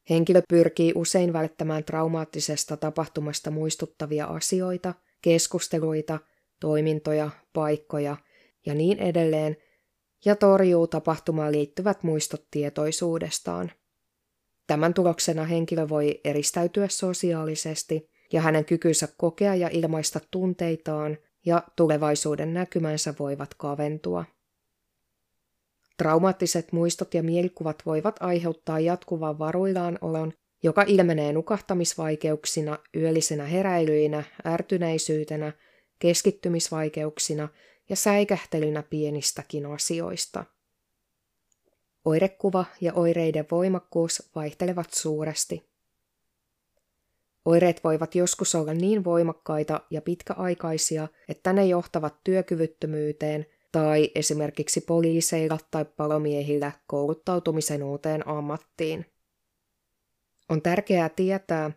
Henkilö 0.09 0.41
pyrkii 0.49 0.91
usein 0.95 1.33
välttämään 1.33 1.83
traumaattisesta 1.83 2.77
tapahtumasta 2.77 3.51
muistuttavia 3.51 4.25
asioita, 4.25 4.93
keskusteluita, 5.21 6.19
toimintoja, 6.59 7.29
paikkoja 7.53 8.17
ja 8.65 8.73
niin 8.73 8.99
edelleen, 8.99 9.57
ja 10.25 10.35
torjuu 10.35 10.87
tapahtumaan 10.87 11.51
liittyvät 11.51 12.03
muistot 12.03 12.47
tietoisuudestaan. 12.51 13.71
Tämän 14.67 14.93
tuloksena 14.93 15.43
henkilö 15.43 15.89
voi 15.89 16.21
eristäytyä 16.23 16.87
sosiaalisesti 16.87 18.09
ja 18.33 18.41
hänen 18.41 18.65
kykynsä 18.65 19.07
kokea 19.17 19.55
ja 19.55 19.69
ilmaista 19.71 20.19
tunteitaan 20.31 21.17
ja 21.45 21.63
tulevaisuuden 21.75 22.53
näkymänsä 22.53 23.13
voivat 23.19 23.53
kaventua. 23.53 24.25
Traumaattiset 25.97 26.71
muistot 26.71 27.13
ja 27.13 27.23
mielikuvat 27.23 27.83
voivat 27.85 28.15
aiheuttaa 28.19 28.79
jatkuvan 28.79 29.39
varuillaan 29.39 29.97
olon, 30.01 30.33
joka 30.63 30.81
ilmenee 30.87 31.33
nukahtamisvaikeuksina, 31.33 32.79
yöllisenä 32.95 33.45
heräilyinä, 33.45 34.23
ärtyneisyytenä, 34.45 35.53
keskittymisvaikeuksina 35.99 37.47
ja 37.89 37.95
säikähtelynä 37.95 38.83
pienistäkin 38.83 39.65
asioista– 39.65 40.45
Oirekuva 42.07 42.65
ja 42.81 42.93
oireiden 42.93 43.45
voimakkuus 43.51 44.31
vaihtelevat 44.35 44.93
suuresti. 44.93 45.69
Oireet 47.45 47.83
voivat 47.83 48.15
joskus 48.15 48.55
olla 48.55 48.73
niin 48.73 49.03
voimakkaita 49.03 49.81
ja 49.89 50.01
pitkäaikaisia, 50.01 51.07
että 51.29 51.53
ne 51.53 51.65
johtavat 51.65 52.15
työkyvyttömyyteen 52.23 53.45
tai 53.71 54.11
esimerkiksi 54.15 54.81
poliiseilla 54.81 55.57
tai 55.71 55.85
palomiehillä 55.85 56.71
kouluttautumisen 56.87 57.83
uuteen 57.83 58.27
ammattiin. 58.27 59.05
On 60.49 60.61
tärkeää 60.61 61.09
tietää, 61.09 61.71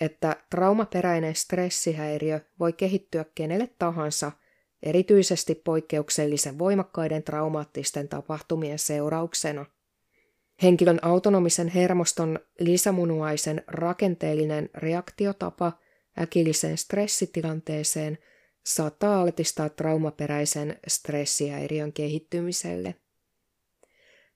että 0.00 0.36
traumaperäinen 0.50 1.34
stressihäiriö 1.34 2.40
voi 2.58 2.72
kehittyä 2.72 3.24
kenelle 3.34 3.68
tahansa, 3.78 4.32
erityisesti 4.82 5.54
poikkeuksellisen 5.54 6.58
voimakkaiden 6.58 7.22
traumaattisten 7.22 8.08
tapahtumien 8.08 8.78
seurauksena. 8.78 9.66
Henkilön 10.62 10.98
autonomisen 11.02 11.68
hermoston 11.68 12.38
lisämunuaisen 12.60 13.62
rakenteellinen 13.66 14.70
reaktiotapa 14.74 15.72
äkilliseen 16.20 16.78
stressitilanteeseen 16.78 18.18
saattaa 18.66 19.20
altistaa 19.22 19.68
traumaperäisen 19.68 20.78
stressihäiriön 20.88 21.92
kehittymiselle. 21.92 22.94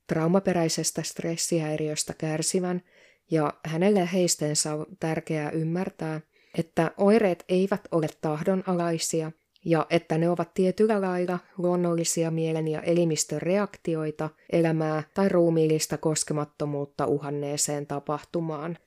Traumaperäisestä 0.06 1.02
stressihäiriöstä 1.02 2.14
kärsivän 2.18 2.82
ja 3.30 3.52
hänen 3.64 3.94
läheistensä 3.94 4.74
on 4.74 4.86
tärkeää 5.00 5.50
ymmärtää, 5.50 6.20
että 6.58 6.90
oireet 6.96 7.44
eivät 7.48 7.88
ole 7.90 8.06
tahdonalaisia– 8.20 9.32
ja 9.66 9.86
että 9.90 10.18
ne 10.18 10.30
ovat 10.30 10.54
tietyllä 10.54 11.00
lailla 11.00 11.38
luonnollisia 11.58 12.30
mielen 12.30 12.68
ja 12.68 12.82
elimistön 12.82 13.42
reaktioita 13.42 14.30
elämää 14.52 15.02
tai 15.14 15.28
ruumiillista 15.28 15.98
koskemattomuutta 15.98 17.06
uhanneeseen 17.06 17.86
tapahtumaan. 17.86 18.78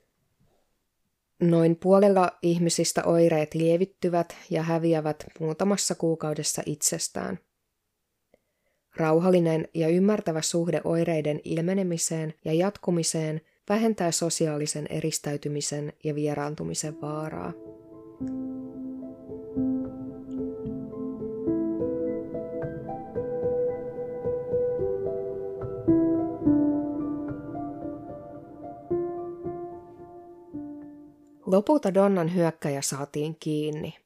Noin 1.40 1.76
puolella 1.76 2.30
ihmisistä 2.42 3.04
oireet 3.04 3.54
lievittyvät 3.54 4.36
ja 4.50 4.62
häviävät 4.62 5.24
muutamassa 5.40 5.94
kuukaudessa 5.94 6.62
itsestään. 6.66 7.38
Rauhallinen 8.96 9.68
ja 9.74 9.88
ymmärtävä 9.88 10.42
suhde 10.42 10.80
oireiden 10.84 11.40
ilmenemiseen 11.44 12.34
ja 12.44 12.52
jatkumiseen 12.52 13.40
vähentää 13.68 14.10
sosiaalisen 14.10 14.86
eristäytymisen 14.90 15.92
ja 16.04 16.14
vieraantumisen 16.14 17.00
vaaraa. 17.00 17.52
Lopulta 31.50 31.94
Donnan 31.94 32.34
hyökkäjä 32.34 32.82
saatiin 32.82 33.36
kiinni. 33.40 33.96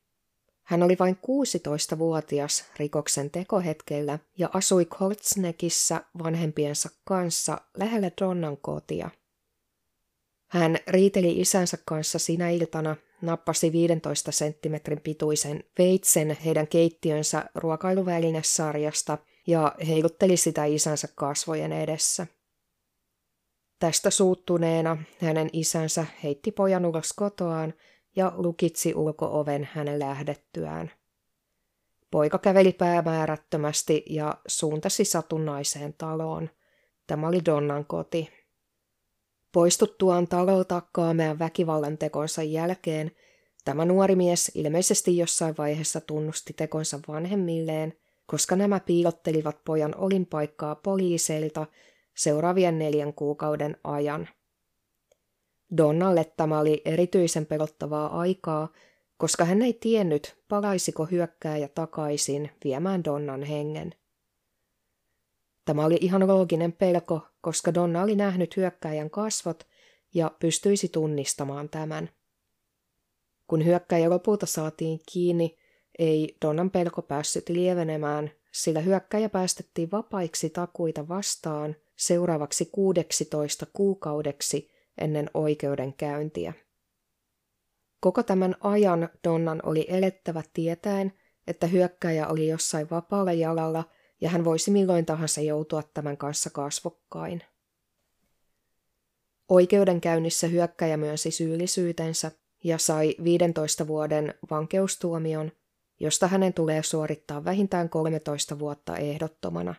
Hän 0.63 0.83
oli 0.83 0.97
vain 0.99 1.17
16-vuotias 1.17 2.65
rikoksen 2.79 3.31
tekohetkellä 3.31 4.19
ja 4.39 4.51
asui 4.55 4.85
Koltsnekissä 4.85 6.01
vanhempiensa 6.23 6.91
kanssa 7.05 7.61
lähellä 7.77 8.11
Donnan 8.21 8.57
kotia. 8.57 9.11
Hän 10.51 10.79
riiteli 10.87 11.41
isänsä 11.41 11.79
kanssa 11.85 12.19
sinä 12.19 12.51
iltana, 12.51 12.97
nappasi 13.23 13.73
15 13.73 14.33
senttimetrin 14.33 15.01
pituisen 15.01 15.65
veitsen 15.79 16.37
heidän 16.45 16.67
keittiönsä 16.67 17.45
ruokailuvälinesarjasta 17.55 19.19
ja 19.47 19.75
heilutteli 19.87 20.37
sitä 20.37 20.65
isänsä 20.65 21.09
kasvojen 21.15 21.73
edessä. 21.73 22.27
Tästä 23.79 24.11
suuttuneena 24.11 24.97
hänen 25.21 25.51
isänsä 25.53 26.07
heitti 26.23 26.53
pojan 26.53 26.87
ulos 26.87 27.13
kotoaan 27.13 27.75
ja 28.17 28.33
lukitsi 28.37 28.95
ulkooven 28.95 29.69
hänen 29.73 29.99
lähdettyään. 29.99 30.91
Poika 32.11 32.39
käveli 32.39 32.73
päämäärättömästi 32.73 34.05
ja 34.11 34.35
suuntasi 34.47 35.05
satunnaiseen 35.05 35.95
taloon. 35.99 36.51
Tämä 37.07 37.29
oli 37.29 37.45
Donnan 37.45 37.85
koti. 37.85 38.29
Poistuttuaan 39.53 40.29
talolta 40.29 40.83
kaamean 40.93 41.39
väkivallan 41.39 41.99
tekonsa 41.99 42.43
jälkeen, 42.43 43.11
tämä 43.65 43.85
nuori 43.85 44.17
mies 44.17 44.53
ilmeisesti 44.55 45.17
jossain 45.17 45.55
vaiheessa 45.59 46.01
tunnusti 46.01 46.53
tekonsa 46.53 47.01
vanhemmilleen, 47.09 47.95
koska 48.27 48.57
nämä 48.57 48.81
piilottelivat 48.81 49.65
pojan 49.65 49.95
olinpaikkaa 49.97 50.75
poliiseilta 50.75 51.67
seuraavien 52.15 52.79
neljän 52.79 53.15
kuukauden 53.15 53.77
ajan. 53.85 54.29
Donnalle 55.77 56.33
tämä 56.37 56.61
oli 56.61 56.83
erityisen 56.85 57.47
pelottavaa 57.47 58.21
aikaa, 58.21 58.69
koska 59.17 59.45
hän 59.45 59.63
ei 59.63 59.73
tiennyt, 59.73 60.37
palaisiko 60.49 61.05
hyökkääjä 61.05 61.69
takaisin 61.69 62.51
viemään 62.65 63.05
Donnan 63.05 63.43
hengen. 63.43 63.95
Tämä 65.65 65.85
oli 65.85 65.99
ihan 66.01 66.29
looginen 66.29 66.73
pelko, 66.73 67.21
koska 67.41 67.75
Donna 67.75 68.03
oli 68.03 68.17
nähnyt 68.17 68.57
hyökkäjän 68.57 69.11
kasvot 69.11 69.67
ja 70.15 70.31
pystyisi 70.39 70.89
tunnistamaan 70.89 71.69
tämän. 71.69 72.11
Kun 73.47 73.65
hyökkäjä 73.65 74.11
lopulta 74.11 74.47
saatiin 74.47 75.01
kiinni, 75.13 75.59
ei 75.99 76.37
Donnan 76.45 76.71
pelko 76.71 77.03
päässyt 77.03 77.49
lievenemään, 77.49 78.31
sillä 78.53 78.81
hyökkäjä 78.81 79.29
päästettiin 79.29 79.91
vapaiksi 79.91 80.51
takuita 80.51 81.09
vastaan 81.09 81.77
seuraavaksi 81.97 82.69
16 82.73 83.67
kuukaudeksi 83.73 84.71
ennen 84.99 85.31
oikeudenkäyntiä. 85.35 86.53
Koko 88.01 88.23
tämän 88.23 88.57
ajan 88.61 89.09
Donnan 89.25 89.61
oli 89.63 89.87
elettävä 89.89 90.43
tietäen, 90.53 91.13
että 91.47 91.67
hyökkäjä 91.67 92.29
oli 92.29 92.49
jossain 92.49 92.91
vapaalla 92.91 93.33
jalalla 93.33 93.85
ja 94.21 94.31
hän 94.31 94.45
voisi 94.45 94.71
milloin 94.71 95.07
tahansa 95.07 95.41
joutua 95.41 95.83
tämän 95.83 96.17
kanssa 96.17 96.51
kasvokkain. 96.51 97.43
Oikeudenkäynnissä 99.49 100.47
hyökkäjä 100.47 100.97
myönsi 100.97 101.31
syyllisyytensä 101.31 102.31
ja 102.65 102.79
sai 102.79 103.15
15 103.25 103.87
vuoden 103.87 104.35
vankeustuomion, 104.51 105.53
josta 106.01 106.27
hänen 106.29 106.55
tulee 106.55 106.83
suorittaa 106.83 107.45
vähintään 107.45 107.91
13 107.91 108.59
vuotta 108.59 108.97
ehdottomana. 108.97 109.75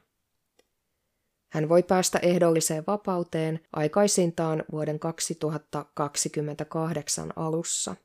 Hän 1.56 1.70
voi 1.70 1.84
päästä 1.84 2.20
ehdolliseen 2.22 2.84
vapauteen 2.88 3.60
aikaisintaan 3.74 4.64
vuoden 4.72 5.00
2028 5.00 7.34
alussa. 7.36 7.96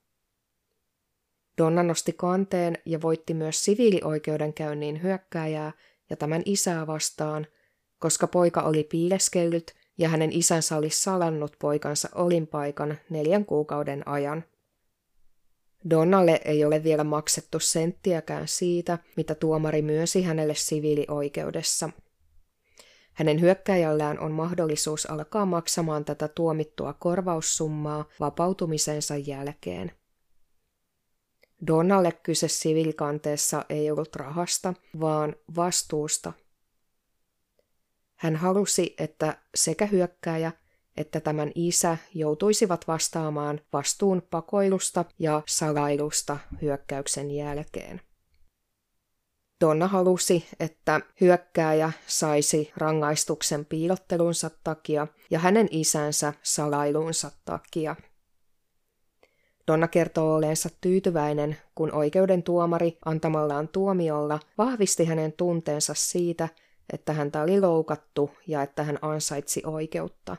Donna 1.58 1.82
nosti 1.82 2.12
kanteen 2.12 2.78
ja 2.84 3.02
voitti 3.02 3.34
myös 3.34 3.64
siviilioikeudenkäynnin 3.64 5.02
hyökkääjää 5.02 5.72
ja 6.10 6.16
tämän 6.16 6.42
isää 6.44 6.86
vastaan, 6.86 7.46
koska 7.98 8.26
poika 8.26 8.62
oli 8.62 8.84
piileskellyt 8.84 9.74
ja 9.98 10.08
hänen 10.08 10.32
isänsä 10.32 10.76
oli 10.76 10.90
salannut 10.90 11.56
poikansa 11.58 12.08
olinpaikan 12.14 12.98
neljän 13.08 13.44
kuukauden 13.44 14.08
ajan. 14.08 14.44
Donnalle 15.90 16.40
ei 16.44 16.64
ole 16.64 16.84
vielä 16.84 17.04
maksettu 17.04 17.60
senttiäkään 17.60 18.48
siitä, 18.48 18.98
mitä 19.16 19.34
tuomari 19.34 19.82
myönsi 19.82 20.22
hänelle 20.22 20.54
siviilioikeudessa. 20.54 21.90
Hänen 23.20 23.40
hyökkäjällään 23.40 24.18
on 24.18 24.32
mahdollisuus 24.32 25.06
alkaa 25.06 25.46
maksamaan 25.46 26.04
tätä 26.04 26.28
tuomittua 26.28 26.92
korvaussummaa 26.92 28.04
vapautumisensa 28.20 29.16
jälkeen. 29.16 29.92
Donnalle 31.66 32.12
kyse 32.12 32.48
siviilikanteessa 32.48 33.64
ei 33.68 33.90
ollut 33.90 34.16
rahasta, 34.16 34.74
vaan 35.00 35.36
vastuusta. 35.56 36.32
Hän 38.14 38.36
halusi, 38.36 38.94
että 38.98 39.38
sekä 39.54 39.86
hyökkääjä 39.86 40.52
että 40.96 41.20
tämän 41.20 41.52
isä 41.54 41.96
joutuisivat 42.14 42.88
vastaamaan 42.88 43.60
vastuun 43.72 44.22
pakoilusta 44.30 45.04
ja 45.18 45.42
salailusta 45.46 46.38
hyökkäyksen 46.62 47.30
jälkeen. 47.30 48.00
Donna 49.60 49.86
halusi, 49.86 50.46
että 50.60 51.00
hyökkääjä 51.20 51.92
saisi 52.06 52.72
rangaistuksen 52.76 53.64
piilottelunsa 53.64 54.50
takia 54.64 55.06
ja 55.30 55.38
hänen 55.38 55.68
isänsä 55.70 56.32
salailunsa 56.42 57.30
takia. 57.44 57.96
Donna 59.66 59.88
kertoo 59.88 60.34
oleensa 60.34 60.68
tyytyväinen, 60.80 61.56
kun 61.74 61.92
oikeuden 61.92 62.42
tuomari 62.42 62.98
antamallaan 63.04 63.68
tuomiolla 63.68 64.40
vahvisti 64.58 65.04
hänen 65.04 65.32
tunteensa 65.32 65.94
siitä, 65.94 66.48
että 66.92 67.12
häntä 67.12 67.42
oli 67.42 67.60
loukattu 67.60 68.30
ja 68.46 68.62
että 68.62 68.82
hän 68.82 68.98
ansaitsi 69.02 69.62
oikeutta. 69.66 70.36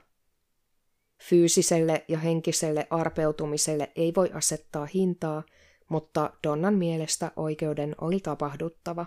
Fyysiselle 1.24 2.06
ja 2.08 2.18
henkiselle 2.18 2.88
arpeutumiselle 2.90 3.92
ei 3.96 4.14
voi 4.16 4.32
asettaa 4.34 4.88
hintaa, 4.94 5.44
mutta 5.92 6.34
Donnan 6.44 6.74
mielestä 6.74 7.32
oikeuden 7.36 7.96
oli 8.02 8.20
tapahduttava. 8.20 9.06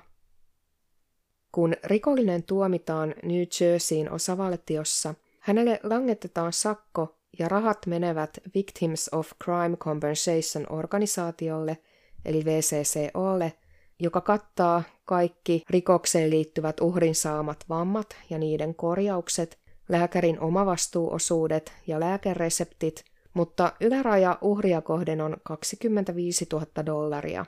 Kun 1.52 1.74
rikollinen 1.84 2.42
tuomitaan 2.42 3.14
New 3.22 3.42
Jerseyin 3.60 4.10
osavaltiossa, 4.10 5.14
hänelle 5.40 5.80
langetetaan 5.82 6.52
sakko 6.52 7.16
ja 7.38 7.48
rahat 7.48 7.86
menevät 7.86 8.38
Victims 8.54 9.10
of 9.12 9.30
Crime 9.44 9.76
Compensation 9.76 10.66
organisaatiolle, 10.70 11.78
eli 12.24 12.44
VCCOlle, 12.44 13.52
joka 14.00 14.20
kattaa 14.20 14.82
kaikki 15.04 15.62
rikokseen 15.70 16.30
liittyvät 16.30 16.80
uhrin 16.80 17.14
saamat 17.14 17.64
vammat 17.68 18.16
ja 18.30 18.38
niiden 18.38 18.74
korjaukset, 18.74 19.58
lääkärin 19.88 20.40
omavastuuosuudet 20.40 21.72
ja 21.86 22.00
lääkereseptit, 22.00 23.04
mutta 23.34 23.72
yläraja 23.80 24.38
uhria 24.40 24.82
kohden 24.82 25.20
on 25.20 25.36
25 25.42 26.46
000 26.52 26.66
dollaria. 26.86 27.46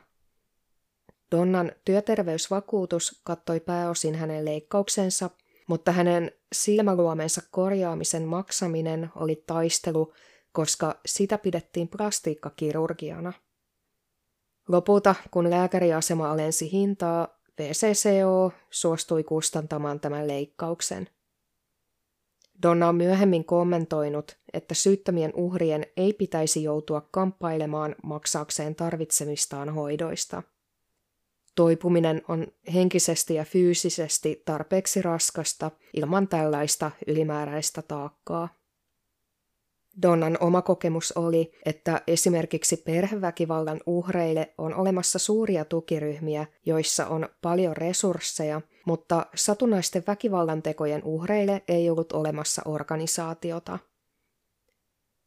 Donnan 1.30 1.72
työterveysvakuutus 1.84 3.20
kattoi 3.24 3.60
pääosin 3.60 4.14
hänen 4.14 4.44
leikkauksensa, 4.44 5.30
mutta 5.66 5.92
hänen 5.92 6.32
silmäluomensa 6.52 7.42
korjaamisen 7.50 8.22
maksaminen 8.22 9.10
oli 9.16 9.44
taistelu, 9.46 10.12
koska 10.52 11.00
sitä 11.06 11.38
pidettiin 11.38 11.88
plastiikkakirurgiana. 11.88 13.32
Lopulta, 14.68 15.14
kun 15.30 15.50
lääkäriasema 15.50 16.30
alensi 16.30 16.72
hintaa, 16.72 17.28
VCCO 17.58 18.52
suostui 18.70 19.24
kustantamaan 19.24 20.00
tämän 20.00 20.28
leikkauksen. 20.28 21.08
Donna 22.62 22.88
on 22.88 22.96
myöhemmin 22.96 23.44
kommentoinut, 23.44 24.36
että 24.52 24.74
syyttömien 24.74 25.32
uhrien 25.34 25.86
ei 25.96 26.12
pitäisi 26.12 26.62
joutua 26.62 27.00
kamppailemaan 27.10 27.94
maksaakseen 28.02 28.74
tarvitsemistaan 28.74 29.74
hoidoista. 29.74 30.42
Toipuminen 31.54 32.22
on 32.28 32.46
henkisesti 32.74 33.34
ja 33.34 33.44
fyysisesti 33.44 34.42
tarpeeksi 34.44 35.02
raskasta 35.02 35.70
ilman 35.94 36.28
tällaista 36.28 36.90
ylimääräistä 37.06 37.82
taakkaa. 37.82 38.48
Donnan 40.02 40.38
oma 40.40 40.62
kokemus 40.62 41.12
oli, 41.12 41.52
että 41.66 42.02
esimerkiksi 42.06 42.76
perheväkivallan 42.76 43.80
uhreille 43.86 44.54
on 44.58 44.74
olemassa 44.74 45.18
suuria 45.18 45.64
tukiryhmiä, 45.64 46.46
joissa 46.66 47.06
on 47.06 47.28
paljon 47.42 47.76
resursseja, 47.76 48.60
mutta 48.86 49.26
satunnaisten 49.34 50.02
väkivallantekojen 50.06 51.04
uhreille 51.04 51.62
ei 51.68 51.90
ollut 51.90 52.12
olemassa 52.12 52.62
organisaatiota. 52.64 53.78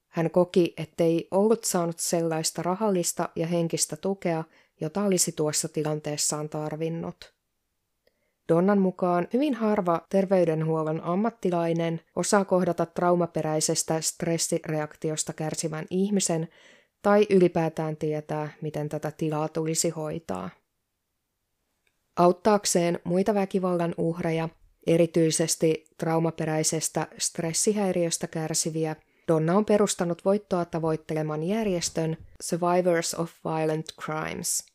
Hän 0.08 0.32
koki, 0.32 0.74
ettei 0.78 1.28
ollut 1.32 1.64
saanut 1.64 2.00
sellaista 2.00 2.64
rahallista 2.64 3.30
ja 3.36 3.48
henkistä 3.48 3.96
tukea, 3.96 4.44
jota 4.82 5.04
olisi 5.04 5.32
tuossa 5.32 5.70
tilanteessaan 5.70 6.50
tarvinnut. 6.50 7.34
Donnan 8.50 8.80
mukaan 8.80 9.28
hyvin 9.34 9.54
harva 9.54 10.02
terveydenhuollon 10.10 11.02
ammattilainen 11.04 12.02
osaa 12.16 12.46
kohdata 12.46 12.86
traumaperäisestä 12.86 14.02
stressireaktiosta 14.02 15.34
kärsivän 15.34 15.86
ihmisen 15.90 16.48
tai 17.02 17.28
ylipäätään 17.30 17.98
tietää, 17.98 18.50
miten 18.62 18.90
tätä 18.90 19.12
tilaa 19.12 19.48
tulisi 19.48 19.90
hoitaa. 19.90 20.50
Auttaakseen 22.20 23.00
muita 23.04 23.34
väkivallan 23.34 23.96
uhreja, 23.98 24.50
erityisesti 24.88 25.88
traumaperäisestä 25.98 27.08
stressihäiriöstä 27.18 28.28
kärsiviä, 28.28 28.96
Donna 29.28 29.58
on 29.58 29.66
perustanut 29.66 30.26
voittoa 30.26 30.66
tavoitteleman 30.66 31.44
järjestön 31.44 32.18
Survivors 32.42 33.14
of 33.14 33.32
Violent 33.46 33.86
Crimes. 34.02 34.66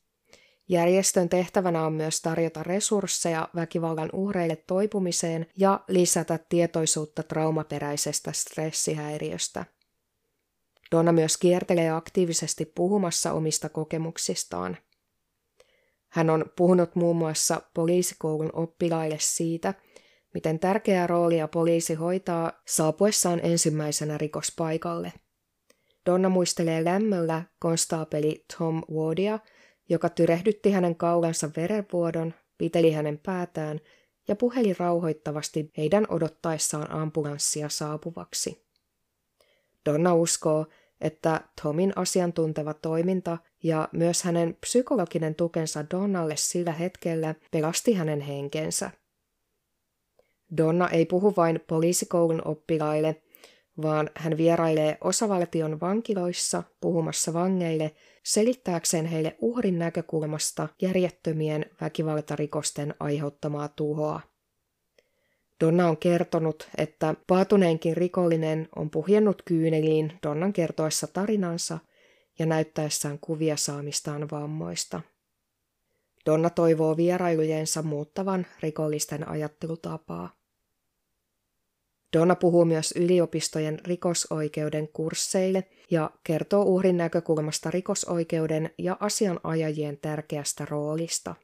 Järjestön 0.68 1.28
tehtävänä 1.28 1.86
on 1.86 1.92
myös 1.92 2.20
tarjota 2.20 2.62
resursseja 2.62 3.48
väkivallan 3.54 4.10
uhreille 4.12 4.56
toipumiseen 4.56 5.46
ja 5.56 5.80
lisätä 5.88 6.38
tietoisuutta 6.48 7.22
traumaperäisestä 7.22 8.32
stressihäiriöstä. 8.32 9.64
Donna 10.92 11.12
myös 11.12 11.36
kiertelee 11.36 11.90
aktiivisesti 11.90 12.64
puhumassa 12.64 13.32
omista 13.32 13.68
kokemuksistaan. 13.68 14.76
Hän 16.14 16.30
on 16.30 16.44
puhunut 16.56 16.94
muun 16.94 17.16
muassa 17.16 17.62
poliisikoulun 17.74 18.50
oppilaille 18.52 19.16
siitä, 19.20 19.74
miten 20.34 20.58
tärkeää 20.58 21.06
roolia 21.06 21.48
poliisi 21.48 21.94
hoitaa 21.94 22.52
saapuessaan 22.66 23.40
ensimmäisenä 23.42 24.18
rikospaikalle. 24.18 25.12
Donna 26.06 26.28
muistelee 26.28 26.84
lämmöllä 26.84 27.42
konstaapeli 27.58 28.44
Tom 28.58 28.82
Wardia, 28.92 29.38
joka 29.88 30.08
tyrehdytti 30.08 30.70
hänen 30.70 30.96
kaulansa 30.96 31.50
verenvuodon, 31.56 32.34
piteli 32.58 32.92
hänen 32.92 33.18
päätään 33.18 33.80
ja 34.28 34.36
puheli 34.36 34.74
rauhoittavasti 34.78 35.70
heidän 35.76 36.06
odottaessaan 36.08 36.90
ambulanssia 36.90 37.68
saapuvaksi. 37.68 38.66
Donna 39.86 40.14
uskoo, 40.14 40.66
että 41.00 41.40
Tomin 41.62 41.92
asiantunteva 41.96 42.74
toiminta 42.74 43.38
ja 43.62 43.88
myös 43.92 44.22
hänen 44.22 44.56
psykologinen 44.60 45.34
tukensa 45.34 45.84
Donnalle 45.90 46.36
sillä 46.36 46.72
hetkellä 46.72 47.34
pelasti 47.50 47.94
hänen 47.94 48.20
henkensä. 48.20 48.90
Donna 50.56 50.88
ei 50.88 51.06
puhu 51.06 51.34
vain 51.36 51.60
poliisikoulun 51.68 52.42
oppilaille, 52.44 53.22
vaan 53.82 54.10
hän 54.16 54.36
vierailee 54.36 54.98
osavaltion 55.00 55.80
vankiloissa 55.80 56.62
puhumassa 56.80 57.32
vangeille 57.32 57.94
selittääkseen 58.24 59.06
heille 59.06 59.36
uhrin 59.40 59.78
näkökulmasta 59.78 60.68
järjettömien 60.82 61.66
väkivaltarikosten 61.80 62.94
aiheuttamaa 63.00 63.68
tuhoa. 63.68 64.20
Donna 65.60 65.88
on 65.88 65.96
kertonut, 65.96 66.68
että 66.78 67.14
paatuneenkin 67.26 67.96
rikollinen 67.96 68.68
on 68.76 68.90
puhjennut 68.90 69.42
kyyneliin 69.44 70.12
Donnan 70.22 70.52
kertoessa 70.52 71.06
tarinansa 71.06 71.78
ja 72.38 72.46
näyttäessään 72.46 73.18
kuvia 73.18 73.56
saamistaan 73.56 74.30
vammoista. 74.30 75.00
Donna 76.26 76.50
toivoo 76.50 76.96
vierailujensa 76.96 77.82
muuttavan 77.82 78.46
rikollisten 78.62 79.28
ajattelutapaa. 79.28 80.36
Donna 82.16 82.34
puhuu 82.36 82.64
myös 82.64 82.92
yliopistojen 82.96 83.78
rikosoikeuden 83.84 84.88
kursseille 84.88 85.64
ja 85.90 86.10
kertoo 86.24 86.62
uhrin 86.62 86.96
näkökulmasta 86.96 87.70
rikosoikeuden 87.70 88.70
ja 88.78 88.96
asianajajien 89.00 89.98
tärkeästä 89.98 90.66
roolista. 90.70 91.34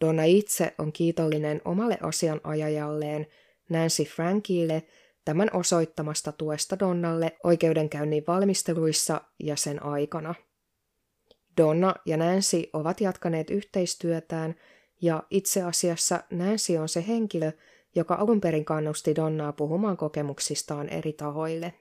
Donna 0.00 0.24
itse 0.24 0.74
on 0.78 0.92
kiitollinen 0.92 1.60
omalle 1.64 1.98
asianajajalleen 2.00 3.26
Nancy 3.68 4.04
Frankille 4.04 4.82
tämän 5.24 5.50
osoittamasta 5.52 6.32
tuesta 6.32 6.78
Donnalle 6.78 7.36
oikeudenkäynnin 7.44 8.24
valmisteluissa 8.26 9.20
ja 9.38 9.56
sen 9.56 9.82
aikana. 9.82 10.34
Donna 11.56 11.94
ja 12.06 12.16
Nancy 12.16 12.62
ovat 12.72 13.00
jatkaneet 13.00 13.50
yhteistyötään 13.50 14.54
ja 15.02 15.22
itse 15.30 15.62
asiassa 15.62 16.24
Nancy 16.30 16.76
on 16.76 16.88
se 16.88 17.04
henkilö, 17.08 17.52
joka 17.94 18.14
alun 18.14 18.40
perin 18.40 18.64
kannusti 18.64 19.16
Donnaa 19.16 19.52
puhumaan 19.52 19.96
kokemuksistaan 19.96 20.88
eri 20.88 21.12
tahoille. 21.12 21.72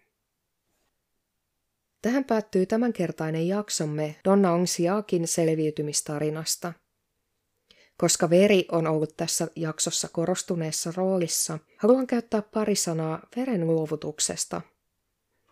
Tähän 2.02 2.26
päättyy 2.26 2.66
tämänkertainen 2.66 3.48
jaksomme 3.48 4.16
Donna 4.26 4.52
Ongsiakin 4.52 5.28
selviytymistarinasta. 5.28 6.74
Koska 7.98 8.30
veri 8.30 8.66
on 8.72 8.88
ollut 8.88 9.18
tässä 9.18 9.48
jaksossa 9.56 10.08
korostuneessa 10.12 10.94
roolissa, 10.96 11.60
haluan 11.78 12.08
käyttää 12.08 12.42
pari 12.42 12.76
sanaa 12.76 13.28
veren 13.36 13.68
luovutuksesta. 13.68 14.62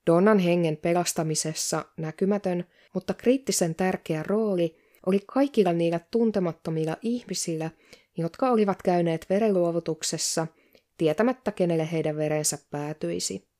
Donnan 0.07 0.39
hengen 0.39 0.77
pelastamisessa 0.77 1.85
näkymätön, 1.97 2.65
mutta 2.93 3.13
kriittisen 3.13 3.75
tärkeä 3.75 4.23
rooli 4.23 4.77
oli 5.05 5.19
kaikilla 5.27 5.73
niillä 5.73 5.99
tuntemattomilla 6.11 6.97
ihmisillä, 7.01 7.71
jotka 8.17 8.49
olivat 8.49 8.81
käyneet 8.81 9.25
verenluovutuksessa 9.29 10.47
tietämättä 10.97 11.51
kenelle 11.51 11.91
heidän 11.91 12.17
verensä 12.17 12.57
päätyisi. 12.71 13.52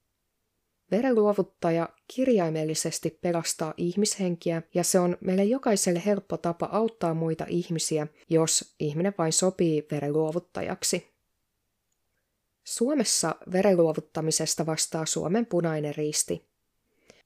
Verenluovuttaja 0.91 1.89
kirjaimellisesti 2.07 3.19
pelastaa 3.21 3.73
ihmishenkiä 3.77 4.61
ja 4.73 4.83
se 4.83 4.99
on 4.99 5.17
meille 5.21 5.43
jokaiselle 5.43 6.01
helppo 6.05 6.37
tapa 6.37 6.69
auttaa 6.71 7.13
muita 7.13 7.45
ihmisiä, 7.49 8.07
jos 8.29 8.75
ihminen 8.79 9.13
vain 9.17 9.33
sopii 9.33 9.87
verenluovuttajaksi. 9.91 11.13
Suomessa 12.63 13.35
verenluovuttamisesta 13.51 14.65
vastaa 14.65 15.05
Suomen 15.05 15.45
punainen 15.45 15.95
risti. 15.95 16.47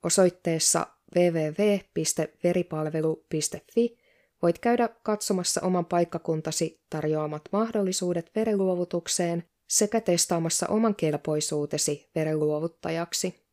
Osoitteessa 0.03 0.87
www.veripalvelu.fi 1.15 3.97
voit 4.41 4.59
käydä 4.59 4.89
katsomassa 5.03 5.61
oman 5.61 5.85
paikkakuntasi 5.85 6.81
tarjoamat 6.89 7.41
mahdollisuudet 7.51 8.31
verenluovutukseen 8.35 9.43
sekä 9.67 10.01
testaamassa 10.01 10.67
oman 10.67 10.95
kelpoisuutesi 10.95 12.09
verenluovuttajaksi. 12.15 13.46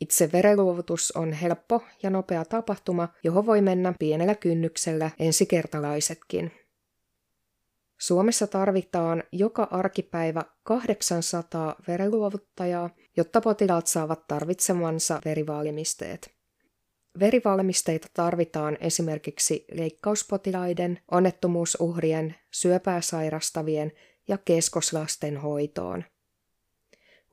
Itse 0.00 0.32
verenluovutus 0.32 1.12
on 1.12 1.32
helppo 1.32 1.82
ja 2.02 2.10
nopea 2.10 2.44
tapahtuma, 2.44 3.08
johon 3.24 3.46
voi 3.46 3.60
mennä 3.60 3.94
pienellä 3.98 4.34
kynnyksellä 4.34 5.10
ensikertalaisetkin. 5.18 6.52
Suomessa 8.00 8.46
tarvitaan 8.46 9.22
joka 9.32 9.68
arkipäivä 9.70 10.44
800 10.62 11.76
verenluovuttajaa, 11.88 12.90
jotta 13.16 13.40
potilaat 13.40 13.86
saavat 13.86 14.26
tarvitsemansa 14.26 15.20
verivalmisteet. 15.24 16.34
Verivalmisteita 17.20 18.08
tarvitaan 18.14 18.78
esimerkiksi 18.80 19.64
leikkauspotilaiden, 19.72 21.00
onnettomuusuhrien, 21.10 22.34
syöpää 22.50 23.00
sairastavien 23.00 23.92
ja 24.28 24.38
keskoslasten 24.38 25.36
hoitoon. 25.36 26.04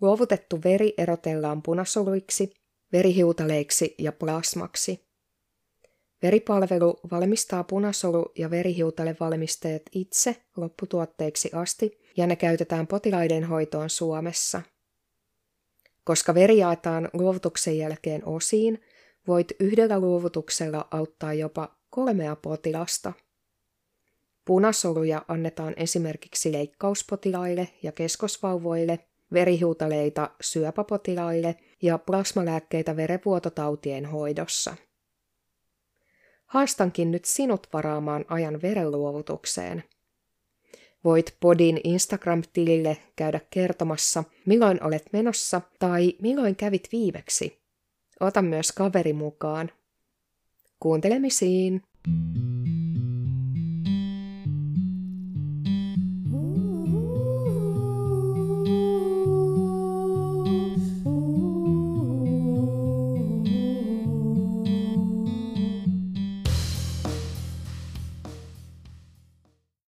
Luovutettu 0.01 0.59
veri 0.63 0.93
erotellaan 0.97 1.61
punasoluiksi, 1.61 2.53
verihiutaleiksi 2.93 3.95
ja 3.97 4.11
plasmaksi. 4.11 5.11
Veripalvelu 6.21 6.99
valmistaa 7.11 7.63
punasolu- 7.63 8.31
ja 8.37 8.49
verihiutalevalmisteet 8.49 9.83
itse 9.91 10.35
lopputuotteiksi 10.57 11.49
asti 11.53 11.99
ja 12.17 12.27
ne 12.27 12.35
käytetään 12.35 12.87
potilaiden 12.87 13.43
hoitoon 13.43 13.89
Suomessa. 13.89 14.61
Koska 16.03 16.33
veri 16.33 16.57
jaetaan 16.57 17.09
luovutuksen 17.13 17.77
jälkeen 17.77 18.25
osiin, 18.25 18.81
voit 19.27 19.51
yhdellä 19.59 19.99
luovutuksella 19.99 20.87
auttaa 20.91 21.33
jopa 21.33 21.75
kolmea 21.89 22.35
potilasta. 22.35 23.13
Punasoluja 24.45 25.25
annetaan 25.27 25.73
esimerkiksi 25.77 26.51
leikkauspotilaille 26.51 27.69
ja 27.83 27.91
keskosvauvoille, 27.91 28.99
verihuutaleita 29.33 30.29
syöpäpotilaille 30.41 31.55
ja 31.81 31.97
plasmalääkkeitä 31.97 32.95
verenvuototautien 32.95 34.05
hoidossa. 34.05 34.75
Haastankin 36.45 37.11
nyt 37.11 37.25
sinut 37.25 37.67
varaamaan 37.73 38.25
ajan 38.27 38.61
verenluovutukseen. 38.61 39.83
Voit 41.03 41.37
Podin 41.39 41.81
Instagram-tilille 41.83 42.97
käydä 43.15 43.39
kertomassa, 43.49 44.23
milloin 44.45 44.83
olet 44.83 45.03
menossa 45.13 45.61
tai 45.79 46.13
milloin 46.21 46.55
kävit 46.55 46.87
viimeksi. 46.91 47.61
Ota 48.19 48.41
myös 48.41 48.71
kaveri 48.71 49.13
mukaan. 49.13 49.71
Kuuntelemisiin! 50.79 51.81